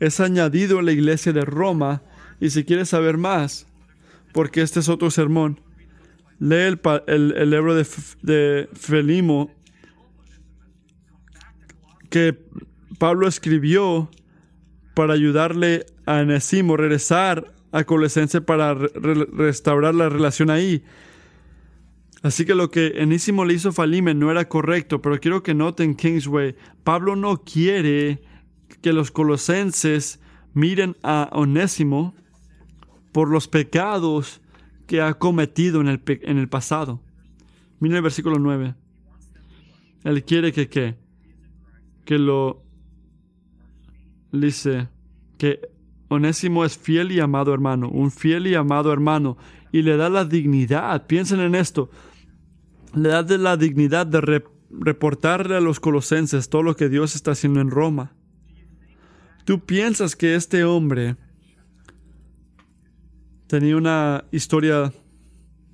Es 0.00 0.20
añadido 0.20 0.78
a 0.78 0.82
la 0.82 0.92
iglesia 0.92 1.32
de 1.32 1.44
Roma 1.44 2.02
y 2.40 2.50
si 2.50 2.64
quieres 2.64 2.90
saber 2.90 3.16
más, 3.16 3.66
porque 4.32 4.60
este 4.62 4.80
es 4.80 4.88
otro 4.88 5.10
sermón, 5.10 5.60
lee 6.38 6.78
el, 7.06 7.34
el, 7.36 7.50
libro 7.50 7.74
de, 7.74 7.86
de 8.22 8.68
Felimo 8.74 9.50
que 12.10 12.38
Pablo 12.98 13.26
escribió 13.26 14.10
para 14.94 15.14
ayudarle 15.14 15.86
a 16.06 16.20
Enesimo 16.20 16.76
regresar 16.76 17.52
a 17.72 17.84
Colosense 17.84 18.40
para 18.40 18.74
restaurar 18.74 19.94
la 19.94 20.08
relación 20.08 20.50
ahí. 20.50 20.82
Así 22.22 22.44
que 22.44 22.54
lo 22.54 22.70
que 22.70 22.94
Enésimo 22.96 23.44
le 23.44 23.54
hizo 23.54 23.68
a 23.68 23.72
Falimen 23.72 24.18
no 24.18 24.30
era 24.30 24.48
correcto, 24.48 25.02
pero 25.02 25.20
quiero 25.20 25.42
que 25.42 25.54
noten, 25.54 25.94
Kingsway, 25.94 26.56
Pablo 26.82 27.14
no 27.14 27.42
quiere 27.44 28.20
que 28.82 28.92
los 28.92 29.11
colosenses 29.11 30.20
miren 30.54 30.96
a 31.02 31.28
Onésimo 31.32 32.14
por 33.12 33.28
los 33.28 33.49
pecados 33.49 34.40
que 34.87 35.00
ha 35.00 35.14
cometido 35.14 35.80
en 35.80 35.88
el, 35.88 36.02
en 36.06 36.38
el 36.38 36.49
pasado. 36.49 37.02
Miren 37.80 37.96
el 37.96 38.02
versículo 38.02 38.38
9. 38.38 38.75
Él 40.04 40.25
quiere 40.25 40.52
que, 40.52 40.68
que, 40.68 40.96
que 42.04 42.18
lo 42.18 42.62
dice 44.32 44.88
que 45.38 45.61
Onésimo 46.08 46.64
es 46.64 46.78
fiel 46.78 47.12
y 47.12 47.20
amado 47.20 47.52
hermano, 47.52 47.88
un 47.88 48.11
fiel 48.11 48.46
y 48.46 48.54
amado 48.54 48.92
hermano, 48.92 49.37
y 49.73 49.82
le 49.82 49.96
da 49.96 50.08
la 50.08 50.25
dignidad, 50.25 51.06
piensen 51.06 51.40
en 51.40 51.54
esto, 51.54 51.90
le 52.94 53.08
da 53.08 53.23
la 53.23 53.56
dignidad 53.56 54.06
de 54.06 54.42
reportarle 54.70 55.56
a 55.56 55.61
los 55.61 55.80
colosenses 55.80 56.49
todo 56.49 56.62
lo 56.62 56.76
que 56.76 56.88
Dios 56.88 57.14
está 57.14 57.32
haciendo 57.32 57.61
en 57.61 57.70
Roma. 57.70 58.15
Tú 59.46 59.60
piensas 59.60 60.16
que 60.16 60.34
este 60.34 60.64
hombre 60.64 61.14
tenía 63.46 63.76
una 63.76 64.24
historia 64.32 64.92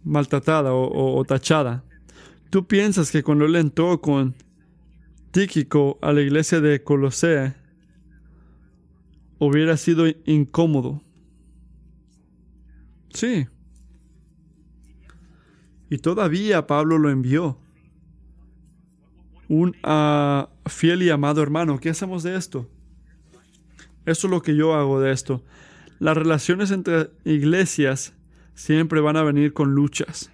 maltratada 0.05 0.75
o, 0.75 1.25
tachada. 1.25 1.83
Tú 2.51 2.67
piensas 2.67 3.11
que 3.11 3.23
cuando 3.23 3.47
él 3.47 3.57
entró 3.57 3.99
con 4.03 4.35
Tíquico 5.31 5.99
a 6.03 6.13
la 6.13 6.21
iglesia 6.21 6.61
de 6.61 6.85
Colosea, 6.85 7.57
hubiera 9.39 9.79
sido 9.79 10.05
incómodo. 10.27 11.01
Sí. 13.15 13.47
Y 15.89 15.97
todavía 15.97 16.67
Pablo 16.67 16.99
lo 16.99 17.09
envió. 17.09 17.59
Un 19.49 19.75
ah, 19.83 20.51
fiel 20.67 21.05
y 21.05 21.09
amado 21.09 21.43
hermano, 21.43 21.81
¿qué 21.81 21.89
hacemos 21.89 22.23
de 22.23 22.37
esto? 22.37 22.69
Eso 24.07 24.27
es 24.27 24.31
lo 24.31 24.43
que 24.43 24.57
yo 24.57 24.75
hago 24.75 25.01
de 25.01 25.13
esto. 25.13 25.43
Las 25.99 26.17
relaciones 26.17 26.71
entre 26.71 27.11
iglesias 27.25 28.15
siempre 28.55 29.01
van 29.01 29.17
a 29.17 29.23
venir 29.23 29.53
con 29.53 29.75
luchas. 29.75 30.31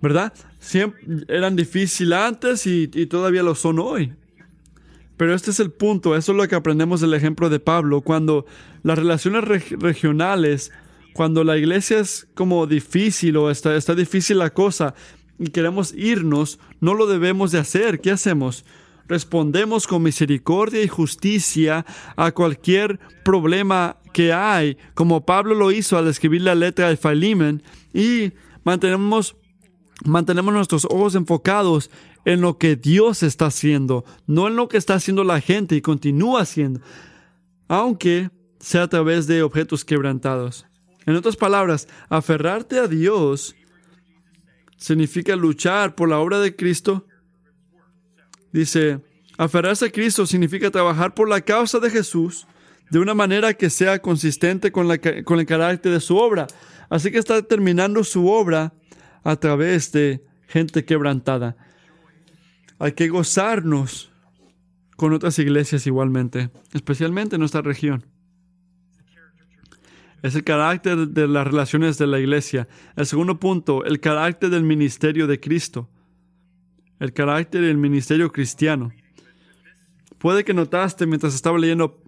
¿Verdad? 0.00 0.32
Siempre 0.60 1.00
eran 1.28 1.56
difíciles 1.56 2.18
antes 2.18 2.66
y, 2.66 2.86
todavía 3.06 3.42
lo 3.42 3.54
son 3.54 3.78
hoy. 3.78 4.12
Pero 5.16 5.34
este 5.34 5.50
es 5.50 5.58
el 5.58 5.72
punto, 5.72 6.16
eso 6.16 6.32
es 6.32 6.38
lo 6.38 6.46
que 6.46 6.54
aprendemos 6.54 7.00
del 7.00 7.12
ejemplo 7.12 7.50
de 7.50 7.58
Pablo, 7.58 8.02
cuando 8.02 8.46
las 8.84 8.96
relaciones 8.96 9.44
regionales, 9.70 10.70
cuando 11.12 11.42
la 11.42 11.56
iglesia 11.56 11.98
es 11.98 12.28
como 12.34 12.68
difícil 12.68 13.36
o 13.36 13.50
está, 13.50 13.74
está 13.74 13.96
difícil 13.96 14.38
la 14.38 14.50
cosa 14.50 14.94
y 15.38 15.48
queremos 15.48 15.92
irnos, 15.92 16.60
no 16.80 16.94
lo 16.94 17.08
debemos 17.08 17.50
de 17.50 17.58
hacer. 17.58 18.00
¿Qué 18.00 18.12
hacemos? 18.12 18.64
Respondemos 19.08 19.86
con 19.86 20.02
misericordia 20.02 20.82
y 20.82 20.88
justicia 20.88 21.86
a 22.16 22.32
cualquier 22.32 23.00
problema 23.24 23.96
que 24.12 24.32
hay, 24.32 24.76
como 24.94 25.24
Pablo 25.24 25.54
lo 25.54 25.72
hizo 25.72 25.96
al 25.96 26.08
escribir 26.08 26.42
la 26.42 26.54
letra 26.54 26.88
de 26.88 26.96
Philemon, 26.96 27.62
y 27.94 28.32
mantenemos, 28.64 29.36
mantenemos 30.04 30.52
nuestros 30.52 30.84
ojos 30.84 31.14
enfocados 31.14 31.90
en 32.24 32.40
lo 32.40 32.58
que 32.58 32.76
Dios 32.76 33.22
está 33.22 33.46
haciendo, 33.46 34.04
no 34.26 34.48
en 34.48 34.56
lo 34.56 34.68
que 34.68 34.76
está 34.76 34.94
haciendo 34.94 35.24
la 35.24 35.40
gente 35.40 35.76
y 35.76 35.80
continúa 35.80 36.42
haciendo, 36.42 36.80
aunque 37.68 38.30
sea 38.60 38.84
a 38.84 38.88
través 38.88 39.26
de 39.26 39.42
objetos 39.42 39.84
quebrantados. 39.84 40.66
En 41.06 41.16
otras 41.16 41.36
palabras, 41.36 41.88
aferrarte 42.10 42.78
a 42.78 42.86
Dios 42.86 43.56
significa 44.76 45.36
luchar 45.36 45.94
por 45.94 46.08
la 46.08 46.18
obra 46.18 46.38
de 46.38 46.54
Cristo. 46.54 47.06
Dice, 48.52 49.00
aferrarse 49.36 49.86
a 49.86 49.92
Cristo 49.92 50.26
significa 50.26 50.70
trabajar 50.70 51.14
por 51.14 51.28
la 51.28 51.40
causa 51.40 51.78
de 51.78 51.90
Jesús 51.90 52.46
de 52.90 52.98
una 52.98 53.14
manera 53.14 53.54
que 53.54 53.70
sea 53.70 54.00
consistente 54.00 54.72
con, 54.72 54.88
la, 54.88 54.94
el 54.94 55.46
carácter 55.46 55.92
de 55.92 56.00
su 56.00 56.16
obra. 56.16 56.46
Así 56.88 57.10
que 57.10 57.18
está 57.18 57.42
terminando 57.42 58.02
su 58.04 58.28
obra 58.28 58.72
a 59.22 59.36
través 59.36 59.92
de 59.92 60.24
gente 60.46 60.84
quebrantada. 60.84 61.56
Hay 62.78 62.92
que 62.92 63.08
gozarnos 63.08 64.10
con 64.96 65.12
otras 65.12 65.38
iglesias 65.38 65.86
igualmente, 65.86 66.50
especialmente 66.72 67.36
en 67.36 67.40
nuestra 67.40 67.62
región. 67.62 68.06
Es 70.22 70.34
el 70.34 70.42
carácter 70.42 71.08
de 71.08 71.28
las 71.28 71.46
relaciones 71.46 71.98
de 71.98 72.06
la 72.06 72.18
iglesia. 72.18 72.66
El 72.96 73.06
segundo 73.06 73.38
punto, 73.38 73.84
el 73.84 74.00
carácter 74.00 74.50
del 74.50 74.64
ministerio 74.64 75.26
de 75.26 75.38
Cristo. 75.38 75.88
El 77.00 77.12
carácter 77.12 77.62
del 77.62 77.76
ministerio 77.76 78.32
cristiano. 78.32 78.92
Puede 80.18 80.44
que 80.44 80.54
notaste 80.54 81.06
mientras 81.06 81.34
estaba 81.34 81.58
leyendo 81.58 82.02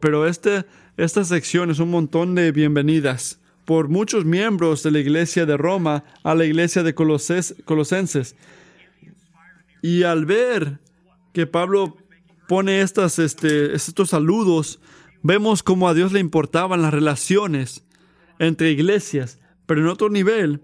pero 0.00 0.26
este, 0.26 0.64
esta 0.96 1.24
sección 1.24 1.70
es 1.70 1.78
un 1.80 1.90
montón 1.90 2.34
de 2.34 2.52
bienvenidas 2.52 3.40
por 3.64 3.88
muchos 3.88 4.24
miembros 4.24 4.82
de 4.82 4.90
la 4.90 5.00
iglesia 5.00 5.46
de 5.46 5.56
Roma 5.56 6.04
a 6.22 6.34
la 6.34 6.44
iglesia 6.44 6.82
de 6.82 6.94
Colosenses. 6.94 8.36
Y 9.82 10.02
al 10.04 10.26
ver 10.26 10.78
que 11.32 11.46
Pablo 11.46 11.96
pone 12.48 12.80
estas, 12.80 13.18
este, 13.18 13.74
estos 13.74 14.10
saludos, 14.10 14.80
vemos 15.22 15.62
cómo 15.62 15.88
a 15.88 15.94
Dios 15.94 16.12
le 16.12 16.20
importaban 16.20 16.82
las 16.82 16.92
relaciones 16.92 17.84
entre 18.38 18.70
iglesias. 18.70 19.38
Pero 19.66 19.82
en 19.82 19.88
otro 19.88 20.08
nivel, 20.08 20.62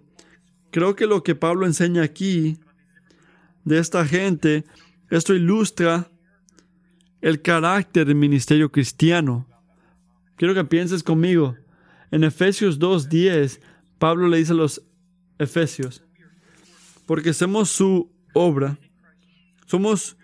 creo 0.70 0.96
que 0.96 1.06
lo 1.06 1.22
que 1.22 1.34
Pablo 1.34 1.66
enseña 1.66 2.02
aquí 2.02 2.58
de 3.66 3.78
esta 3.78 4.06
gente, 4.06 4.64
esto 5.10 5.34
ilustra 5.34 6.10
el 7.20 7.42
carácter 7.42 8.06
del 8.06 8.14
ministerio 8.14 8.70
cristiano. 8.70 9.46
Quiero 10.36 10.54
que 10.54 10.64
pienses 10.64 11.02
conmigo. 11.02 11.56
En 12.12 12.22
Efesios 12.22 12.78
2.10, 12.78 13.60
Pablo 13.98 14.28
le 14.28 14.38
dice 14.38 14.52
a 14.52 14.56
los 14.56 14.82
Efesios, 15.38 16.04
porque 17.06 17.34
somos 17.34 17.68
su 17.68 18.10
obra, 18.34 18.78
somos 19.66 20.16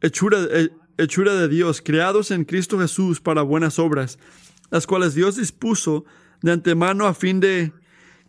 hechura, 0.00 0.38
eh, 0.50 0.70
hechura 0.98 1.34
de 1.34 1.48
Dios, 1.48 1.82
creados 1.82 2.30
en 2.30 2.44
Cristo 2.44 2.78
Jesús 2.78 3.20
para 3.20 3.42
buenas 3.42 3.80
obras, 3.80 4.20
las 4.70 4.86
cuales 4.86 5.14
Dios 5.14 5.36
dispuso 5.36 6.04
de 6.42 6.52
antemano 6.52 7.06
a 7.06 7.14
fin 7.14 7.40
de 7.40 7.72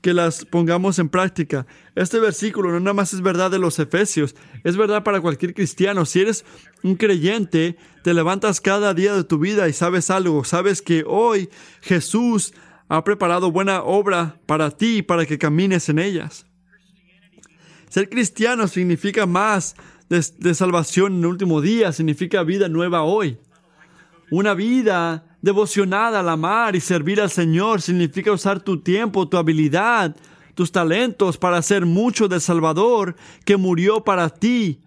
que 0.02 0.14
las 0.14 0.46
pongamos 0.46 1.00
en 1.00 1.10
práctica. 1.10 1.66
Este 1.96 2.20
versículo 2.20 2.72
no 2.72 2.80
nada 2.80 2.94
más 2.94 3.14
es 3.14 3.22
verdad 3.22 3.52
de 3.52 3.60
los 3.60 3.80
efesios, 3.80 4.36
es 4.64 4.78
verdad 4.78 5.04
para 5.04 5.22
cualquier 5.22 5.54
cristiano. 5.54 6.06
Si 6.06 6.22
eres 6.22 6.46
un 6.84 6.96
creyente, 6.96 7.78
te 8.04 8.14
levantas 8.14 8.62
cada 8.62 8.94
día 8.94 9.16
de 9.16 9.24
tu 9.24 9.40
vida 9.40 9.68
y 9.68 9.74
sabes 9.74 10.10
algo, 10.10 10.44
sabes 10.44 10.82
que 10.82 11.04
hoy 11.06 11.50
Jesús 11.82 12.54
ha 12.90 13.04
preparado 13.04 13.52
buena 13.52 13.84
obra 13.84 14.40
para 14.46 14.72
ti 14.72 15.02
para 15.02 15.26
que 15.26 15.38
camines 15.38 15.90
en 15.90 16.00
ellas. 16.00 16.46
Ser 17.90 18.10
cristiano 18.10 18.68
significa 18.68 19.26
más 19.26 19.76
de, 20.10 20.54
salvación 20.54 21.14
en 21.14 21.20
el 21.20 21.26
último 21.26 21.62
día, 21.62 21.92
significa 21.92 22.44
vida 22.44 22.70
nueva 22.70 23.04
hoy. 23.04 23.38
Una 24.30 24.54
vida 24.54 25.26
devocionada 25.42 26.20
al 26.20 26.30
amar 26.30 26.76
y 26.76 26.80
servir 26.80 27.22
al 27.22 27.30
Señor 27.30 27.82
significa 27.82 28.32
usar 28.32 28.60
tu 28.60 28.82
tiempo, 28.82 29.28
tu 29.28 29.38
habilidad, 29.38 30.16
tus 30.56 30.72
talentos 30.72 31.38
para 31.38 31.58
hacer 31.58 31.86
mucho 31.86 32.28
del 32.28 32.42
Salvador 32.42 33.16
que 33.46 33.58
murió 33.58 34.04
para 34.04 34.30
ti. 34.30 34.82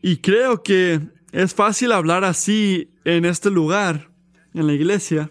Y 0.00 0.16
creo 0.16 0.62
que 0.62 1.00
es 1.30 1.54
fácil 1.54 1.92
hablar 1.92 2.24
así 2.24 2.92
en 3.04 3.24
este 3.24 3.50
lugar, 3.50 4.10
en 4.54 4.66
la 4.66 4.72
iglesia, 4.72 5.30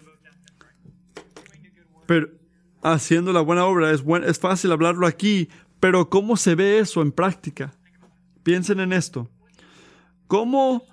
pero 2.06 2.28
haciendo 2.82 3.32
la 3.32 3.40
buena 3.40 3.64
obra 3.64 3.92
es, 3.92 4.02
es 4.26 4.38
fácil 4.38 4.72
hablarlo 4.72 5.06
aquí, 5.06 5.48
pero 5.80 6.08
¿cómo 6.08 6.36
se 6.36 6.54
ve 6.54 6.78
eso 6.78 7.02
en 7.02 7.12
práctica? 7.12 7.72
Piensen 8.42 8.80
en 8.80 8.92
esto. 8.92 9.30
¿Cómo 10.26 10.84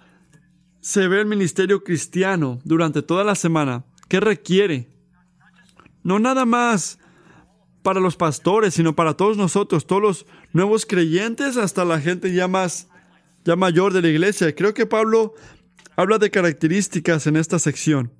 se 0.89 1.07
ve 1.07 1.19
el 1.19 1.27
ministerio 1.27 1.83
cristiano 1.83 2.59
durante 2.63 3.03
toda 3.03 3.23
la 3.23 3.35
semana? 3.35 3.85
¿Qué 4.07 4.19
requiere? 4.19 4.89
No 6.01 6.17
nada 6.17 6.45
más 6.45 6.97
para 7.83 7.99
los 7.99 8.15
pastores, 8.15 8.73
sino 8.73 8.95
para 8.95 9.13
todos 9.13 9.37
nosotros, 9.37 9.85
todos 9.85 10.01
los 10.01 10.25
nuevos 10.51 10.87
creyentes, 10.87 11.57
hasta 11.57 11.85
la 11.85 12.01
gente 12.01 12.33
ya 12.33 12.47
más, 12.47 12.87
ya 13.45 13.55
mayor 13.55 13.93
de 13.93 14.01
la 14.01 14.07
iglesia. 14.07 14.55
Creo 14.55 14.73
que 14.73 14.87
Pablo 14.87 15.35
habla 15.95 16.17
de 16.17 16.31
características 16.31 17.27
en 17.27 17.35
esta 17.35 17.59
sección. 17.59 18.11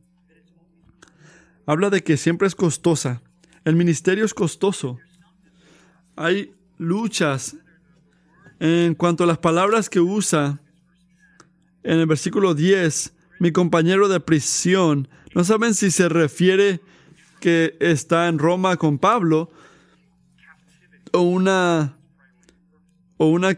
Habla 1.65 1.89
de 1.89 2.03
que 2.03 2.17
siempre 2.17 2.47
es 2.47 2.53
costosa. 2.53 3.23
El 3.65 3.77
ministerio 3.77 4.23
es 4.23 4.36
costoso. 4.36 4.99
Hay 6.15 6.53
luchas 6.77 7.55
en 8.60 8.93
cuanto 8.93 9.23
a 9.23 9.27
las 9.27 9.39
palabras 9.39 9.89
que 9.89 10.01
usa 10.01 10.62
en 11.83 11.99
el 11.99 12.05
versículo 12.05 12.53
10, 12.53 13.13
mi 13.39 13.51
compañero 13.51 14.07
de 14.07 14.19
prisión, 14.19 15.07
no 15.33 15.43
saben 15.43 15.73
si 15.73 15.91
se 15.91 16.09
refiere 16.09 16.81
que 17.39 17.77
está 17.79 18.27
en 18.27 18.39
Roma 18.39 18.77
con 18.77 18.97
Pablo 18.97 19.51
o 21.13 21.21
una 21.21 21.97
o 23.17 23.27
una 23.27 23.55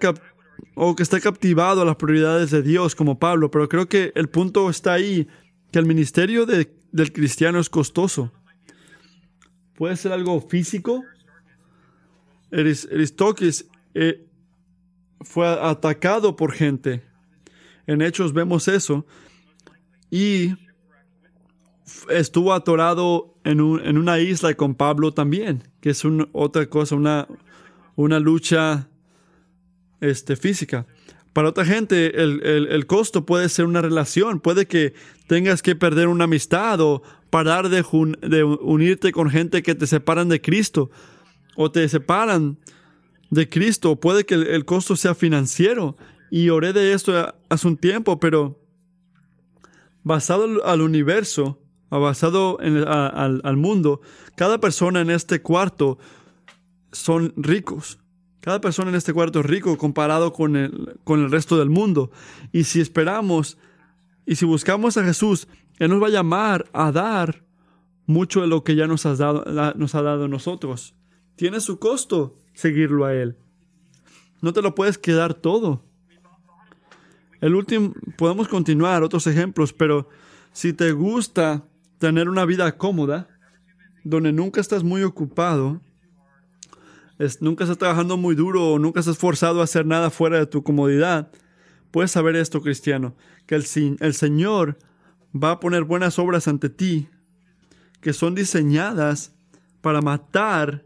o 0.75 0.95
que 0.95 1.03
está 1.03 1.19
captivado 1.19 1.81
a 1.81 1.86
las 1.86 1.95
prioridades 1.95 2.51
de 2.51 2.62
Dios 2.62 2.95
como 2.95 3.19
Pablo, 3.19 3.51
pero 3.51 3.67
creo 3.69 3.88
que 3.88 4.12
el 4.15 4.29
punto 4.29 4.69
está 4.69 4.93
ahí 4.93 5.27
que 5.71 5.79
el 5.79 5.86
ministerio 5.86 6.45
del 6.45 7.13
cristiano 7.13 7.60
es 7.60 7.69
costoso. 7.69 8.31
Puede 9.75 9.95
ser 9.95 10.12
algo 10.12 10.39
físico. 10.41 11.03
Aristóteles 12.51 13.67
eh, 13.93 14.27
fue 15.21 15.47
atacado 15.47 16.36
por 16.36 16.51
gente. 16.51 17.03
En 17.88 18.02
Hechos 18.02 18.34
vemos 18.34 18.67
eso. 18.67 19.06
Y 20.10 20.54
estuvo 22.10 22.54
atorado 22.54 23.36
en, 23.44 23.62
una 23.62 24.20
isla 24.20 24.54
con 24.54 24.76
Pablo 24.76 25.13
también, 25.13 25.63
que 25.82 25.91
es 25.91 26.04
otra 26.34 26.65
cosa, 26.67 26.96
una, 26.96 27.28
una 27.96 28.20
lucha 28.20 28.89
este, 30.00 30.36
física. 30.36 30.86
Para 31.34 31.50
otra 31.50 31.63
gente, 31.63 32.22
el, 32.22 32.86
costo 32.88 33.26
puede 33.26 33.48
ser 33.48 33.65
una 33.65 33.82
relación, 33.82 34.41
puede 34.41 34.67
que 34.67 34.94
tengas 35.28 35.62
que 35.62 35.76
perder 35.76 36.08
una 36.08 36.26
amistad 36.26 36.82
o 36.82 37.04
parar 37.30 37.70
de, 37.70 37.86
de 38.22 38.44
unirte 38.44 39.13
con 39.13 39.30
gente 39.30 39.63
que 39.63 39.74
te 39.74 39.88
separan 39.88 40.28
de 40.28 40.41
Cristo 40.41 40.91
o 41.56 41.72
te 41.72 41.88
separan 41.88 42.58
de 43.30 43.48
Cristo. 43.50 43.96
Puede 43.96 44.26
que 44.26 44.36
el, 44.36 44.65
costo 44.65 44.96
sea 44.96 45.15
financiero. 45.15 45.96
Y 46.32 46.48
oré 46.48 46.72
de 46.72 46.94
esto 46.94 47.36
hace 47.50 47.67
un 47.67 47.76
tiempo, 47.76 48.17
pero 48.17 48.58
basado 50.02 50.65
al 50.65 50.82
universo, 50.82 51.60
basado 51.89 52.58
en 52.62 52.78
al, 52.88 53.58
mundo, 53.58 54.00
cada 54.38 54.62
persona 54.62 55.02
en 55.02 55.12
este 55.12 55.41
cuarto 55.41 56.00
son 56.94 57.34
ricos. 57.36 58.00
Cada 58.39 58.62
persona 58.62 58.89
en 58.89 58.96
este 58.96 59.12
cuarto 59.12 59.41
es 59.41 59.46
rico 59.46 59.78
comparado 59.78 60.32
con 60.32 60.56
el, 60.56 60.98
con 61.04 61.20
el 61.20 61.30
resto 61.30 61.60
del 61.60 61.70
mundo. 61.70 62.12
Y 62.54 62.63
si 62.63 62.80
esperamos 62.80 63.58
y 64.26 64.38
si 64.38 64.46
buscamos 64.46 64.96
a 64.96 65.04
Jesús, 65.04 65.50
Él 65.80 65.89
nos 65.89 66.02
va 66.02 66.08
a 66.08 66.12
llamar 66.12 66.65
a 66.72 66.94
dar 66.94 67.44
mucho 68.06 68.39
de 68.39 68.48
lo 68.48 68.63
que 68.63 68.78
ya 68.78 68.88
nos, 68.88 69.06
has 69.06 69.17
dado, 69.17 69.44
nos 69.76 69.96
ha 69.96 70.02
dado 70.02 70.30
nosotros. 70.30 70.96
Tiene 71.36 71.60
su 71.60 71.78
costo 71.78 72.38
seguirlo 72.54 73.04
a 73.04 73.13
Él. 73.13 73.38
No 74.41 74.54
te 74.54 74.62
lo 74.62 74.76
puedes 74.76 74.98
quedar 74.98 75.34
todo. 75.34 75.90
El 77.41 77.56
último, 77.56 77.93
podemos 78.17 78.47
continuar 78.47 79.01
otros 79.01 79.25
ejemplos, 79.25 79.73
pero 79.73 80.08
si 80.54 80.73
te 80.73 80.91
gusta 80.91 81.65
tener 81.97 82.30
una 82.30 82.45
vida 82.45 82.77
cómoda, 82.77 83.27
donde 84.04 84.32
nunca 84.32 84.62
estás 84.62 84.84
muy 84.84 85.01
ocupado, 85.04 85.82
nunca 87.39 87.63
estás 87.63 87.80
trabajando 87.80 88.15
muy 88.15 88.36
duro 88.36 88.73
o 88.73 88.80
nunca 88.80 88.99
estás 88.99 89.17
forzado 89.17 89.62
a 89.62 89.63
hacer 89.63 89.86
nada 89.88 90.12
fuera 90.12 90.38
de 90.38 90.45
tu 90.45 90.62
comodidad, 90.63 91.32
puedes 91.89 92.12
saber 92.12 92.36
esto, 92.36 92.62
cristiano, 92.62 93.15
que 93.47 93.56
el, 93.56 93.65
el 93.99 94.13
Señor 94.13 94.77
va 95.36 95.51
a 95.51 95.60
poner 95.60 95.84
buenas 95.84 96.19
obras 96.19 96.47
ante 96.47 96.69
ti, 96.69 97.10
que 98.01 98.13
son 98.13 98.36
diseñadas 98.36 99.34
para 99.82 100.01
matar 100.01 100.86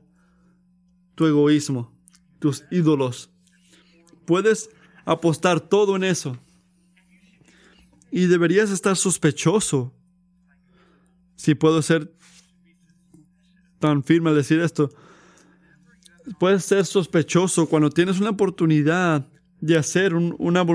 tu 1.16 1.26
egoísmo, 1.26 1.94
tus 2.40 2.64
ídolos. 2.72 3.30
Puedes 4.26 4.70
apostar 5.06 5.60
todo 5.60 5.96
en 5.96 6.04
eso. 6.04 6.38
Y 8.16 8.28
deberías 8.28 8.72
estar 8.72 8.96
sospechoso. 8.96 9.94
Si 11.36 11.54
puedo 11.54 11.82
ser 11.82 12.16
tan 13.78 14.06
firme 14.06 14.30
al 14.30 14.38
decir 14.38 14.62
esto. 14.62 14.90
Puedes 16.40 16.64
ser 16.64 16.86
sospechoso 16.86 17.68
cuando 17.68 17.90
tienes 17.90 18.22
una 18.22 18.30
oportunidad 18.30 19.28
de 19.60 19.78
hacer 19.78 20.16
una, 20.16 20.66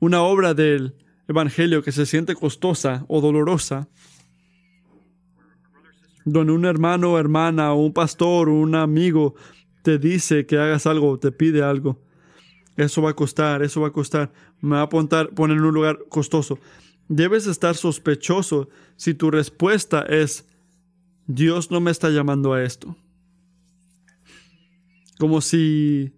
una 0.00 0.22
obra 0.22 0.54
del 0.54 0.96
Evangelio 1.28 1.84
que 1.84 1.92
se 1.92 2.04
siente 2.04 2.34
costosa 2.34 3.04
o 3.06 3.20
dolorosa, 3.20 3.88
donde 6.24 6.52
un 6.52 6.64
hermano 6.64 7.12
o 7.12 7.18
hermana 7.20 7.72
o 7.74 7.86
un 7.86 7.92
pastor 7.92 8.48
o 8.48 8.54
un 8.54 8.74
amigo 8.74 9.36
te 9.82 9.98
dice 9.98 10.46
que 10.46 10.58
hagas 10.58 10.84
algo, 10.88 11.16
te 11.16 11.30
pide 11.30 11.62
algo. 11.62 12.02
Eso 12.76 13.02
va 13.02 13.10
a 13.10 13.14
costar, 13.14 13.62
eso 13.62 13.80
va 13.82 13.88
a 13.88 13.92
costar. 13.92 14.32
Me 14.64 14.76
va 14.76 14.82
a 14.82 14.88
poner, 14.88 15.28
poner 15.28 15.58
en 15.58 15.64
un 15.64 15.74
lugar 15.74 15.98
costoso. 16.08 16.58
Debes 17.08 17.46
estar 17.46 17.76
sospechoso 17.76 18.70
si 18.96 19.12
tu 19.12 19.30
respuesta 19.30 20.00
es, 20.08 20.46
Dios 21.26 21.70
no 21.70 21.80
me 21.80 21.90
está 21.90 22.08
llamando 22.08 22.54
a 22.54 22.62
esto. 22.62 22.96
Como 25.18 25.42
si... 25.42 26.14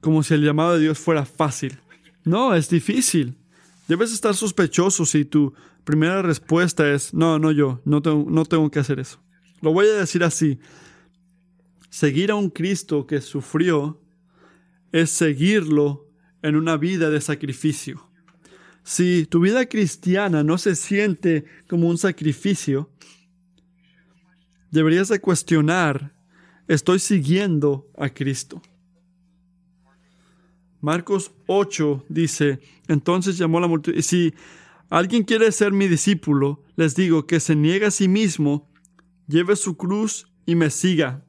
Como 0.00 0.22
si 0.22 0.34
el 0.34 0.44
llamado 0.44 0.74
de 0.74 0.82
Dios 0.82 1.00
fuera 1.00 1.24
fácil. 1.24 1.76
No, 2.24 2.54
es 2.54 2.68
difícil. 2.68 3.36
Debes 3.88 4.12
estar 4.12 4.36
sospechoso 4.36 5.04
si 5.04 5.24
tu 5.24 5.52
primera 5.82 6.22
respuesta 6.22 6.88
es, 6.88 7.12
no, 7.12 7.40
no 7.40 7.50
yo, 7.50 7.80
no 7.84 8.02
tengo, 8.02 8.30
no 8.30 8.44
tengo 8.44 8.70
que 8.70 8.78
hacer 8.78 9.00
eso. 9.00 9.18
Lo 9.62 9.72
voy 9.72 9.88
a 9.88 9.94
decir 9.94 10.22
así. 10.22 10.60
Seguir 11.90 12.30
a 12.30 12.36
un 12.36 12.50
Cristo 12.50 13.04
que 13.04 13.20
sufrió 13.20 14.00
es 14.92 15.10
seguirlo 15.10 16.08
en 16.42 16.56
una 16.56 16.76
vida 16.76 17.10
de 17.10 17.20
sacrificio. 17.20 18.08
Si 18.82 19.26
tu 19.26 19.40
vida 19.40 19.66
cristiana 19.66 20.42
no 20.42 20.56
se 20.56 20.74
siente 20.74 21.44
como 21.68 21.88
un 21.88 21.98
sacrificio, 21.98 22.90
deberías 24.70 25.08
de 25.08 25.20
cuestionar, 25.20 26.14
¿estoy 26.68 26.98
siguiendo 26.98 27.90
a 27.98 28.08
Cristo? 28.08 28.62
Marcos 30.80 31.32
8 31.48 32.06
dice, 32.08 32.60
entonces 32.86 33.36
llamó 33.36 33.60
la 33.60 33.66
multitud, 33.66 34.00
si 34.00 34.32
alguien 34.88 35.24
quiere 35.24 35.50
ser 35.52 35.72
mi 35.72 35.88
discípulo, 35.88 36.64
les 36.76 36.94
digo 36.94 37.26
que 37.26 37.40
se 37.40 37.56
niegue 37.56 37.86
a 37.86 37.90
sí 37.90 38.06
mismo, 38.06 38.70
lleve 39.26 39.56
su 39.56 39.76
cruz 39.76 40.32
y 40.46 40.54
me 40.54 40.70
siga. 40.70 41.24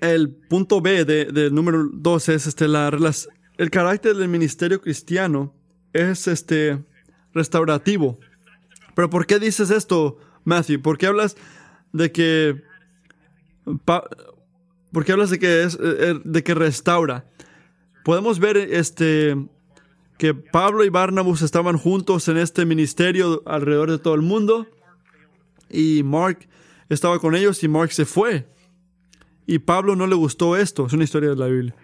El 0.00 0.30
punto 0.30 0.80
B 0.80 1.04
del 1.04 1.32
de 1.32 1.50
número 1.50 1.88
2 1.92 2.28
es 2.30 2.46
este, 2.46 2.68
la, 2.68 2.90
el 3.56 3.70
carácter 3.70 4.16
del 4.16 4.28
ministerio 4.28 4.80
cristiano 4.80 5.54
es 5.92 6.28
este, 6.28 6.82
restaurativo. 7.32 8.18
Pero 8.94 9.10
¿por 9.10 9.26
qué 9.26 9.38
dices 9.38 9.70
esto, 9.70 10.18
Matthew? 10.44 10.82
¿Por 10.82 10.98
qué 10.98 11.06
hablas 11.06 11.36
de 11.92 12.12
que... 12.12 12.62
¿Por 14.92 15.04
qué 15.04 15.12
hablas 15.12 15.30
de 15.30 15.38
que, 15.38 15.64
es, 15.64 15.74
eh, 15.74 15.78
eh, 15.82 16.20
de 16.24 16.42
que 16.44 16.54
restaura? 16.54 17.26
Podemos 18.04 18.38
ver 18.38 18.56
este, 18.56 19.36
que 20.18 20.34
Pablo 20.34 20.84
y 20.84 20.88
Barnabas 20.88 21.42
estaban 21.42 21.76
juntos 21.76 22.28
en 22.28 22.36
este 22.36 22.64
ministerio 22.64 23.42
alrededor 23.44 23.90
de 23.90 23.98
todo 23.98 24.14
el 24.14 24.22
mundo 24.22 24.68
y 25.68 26.02
Mark 26.04 26.48
estaba 26.88 27.18
con 27.18 27.34
ellos 27.34 27.62
y 27.64 27.68
Mark 27.68 27.92
se 27.92 28.04
fue. 28.04 28.46
Y 29.46 29.60
Pablo 29.60 29.94
no 29.96 30.06
le 30.06 30.14
gustó 30.14 30.56
esto, 30.56 30.86
es 30.86 30.92
una 30.92 31.04
historia 31.04 31.30
de 31.30 31.36
la 31.36 31.46
Biblia. 31.46 31.74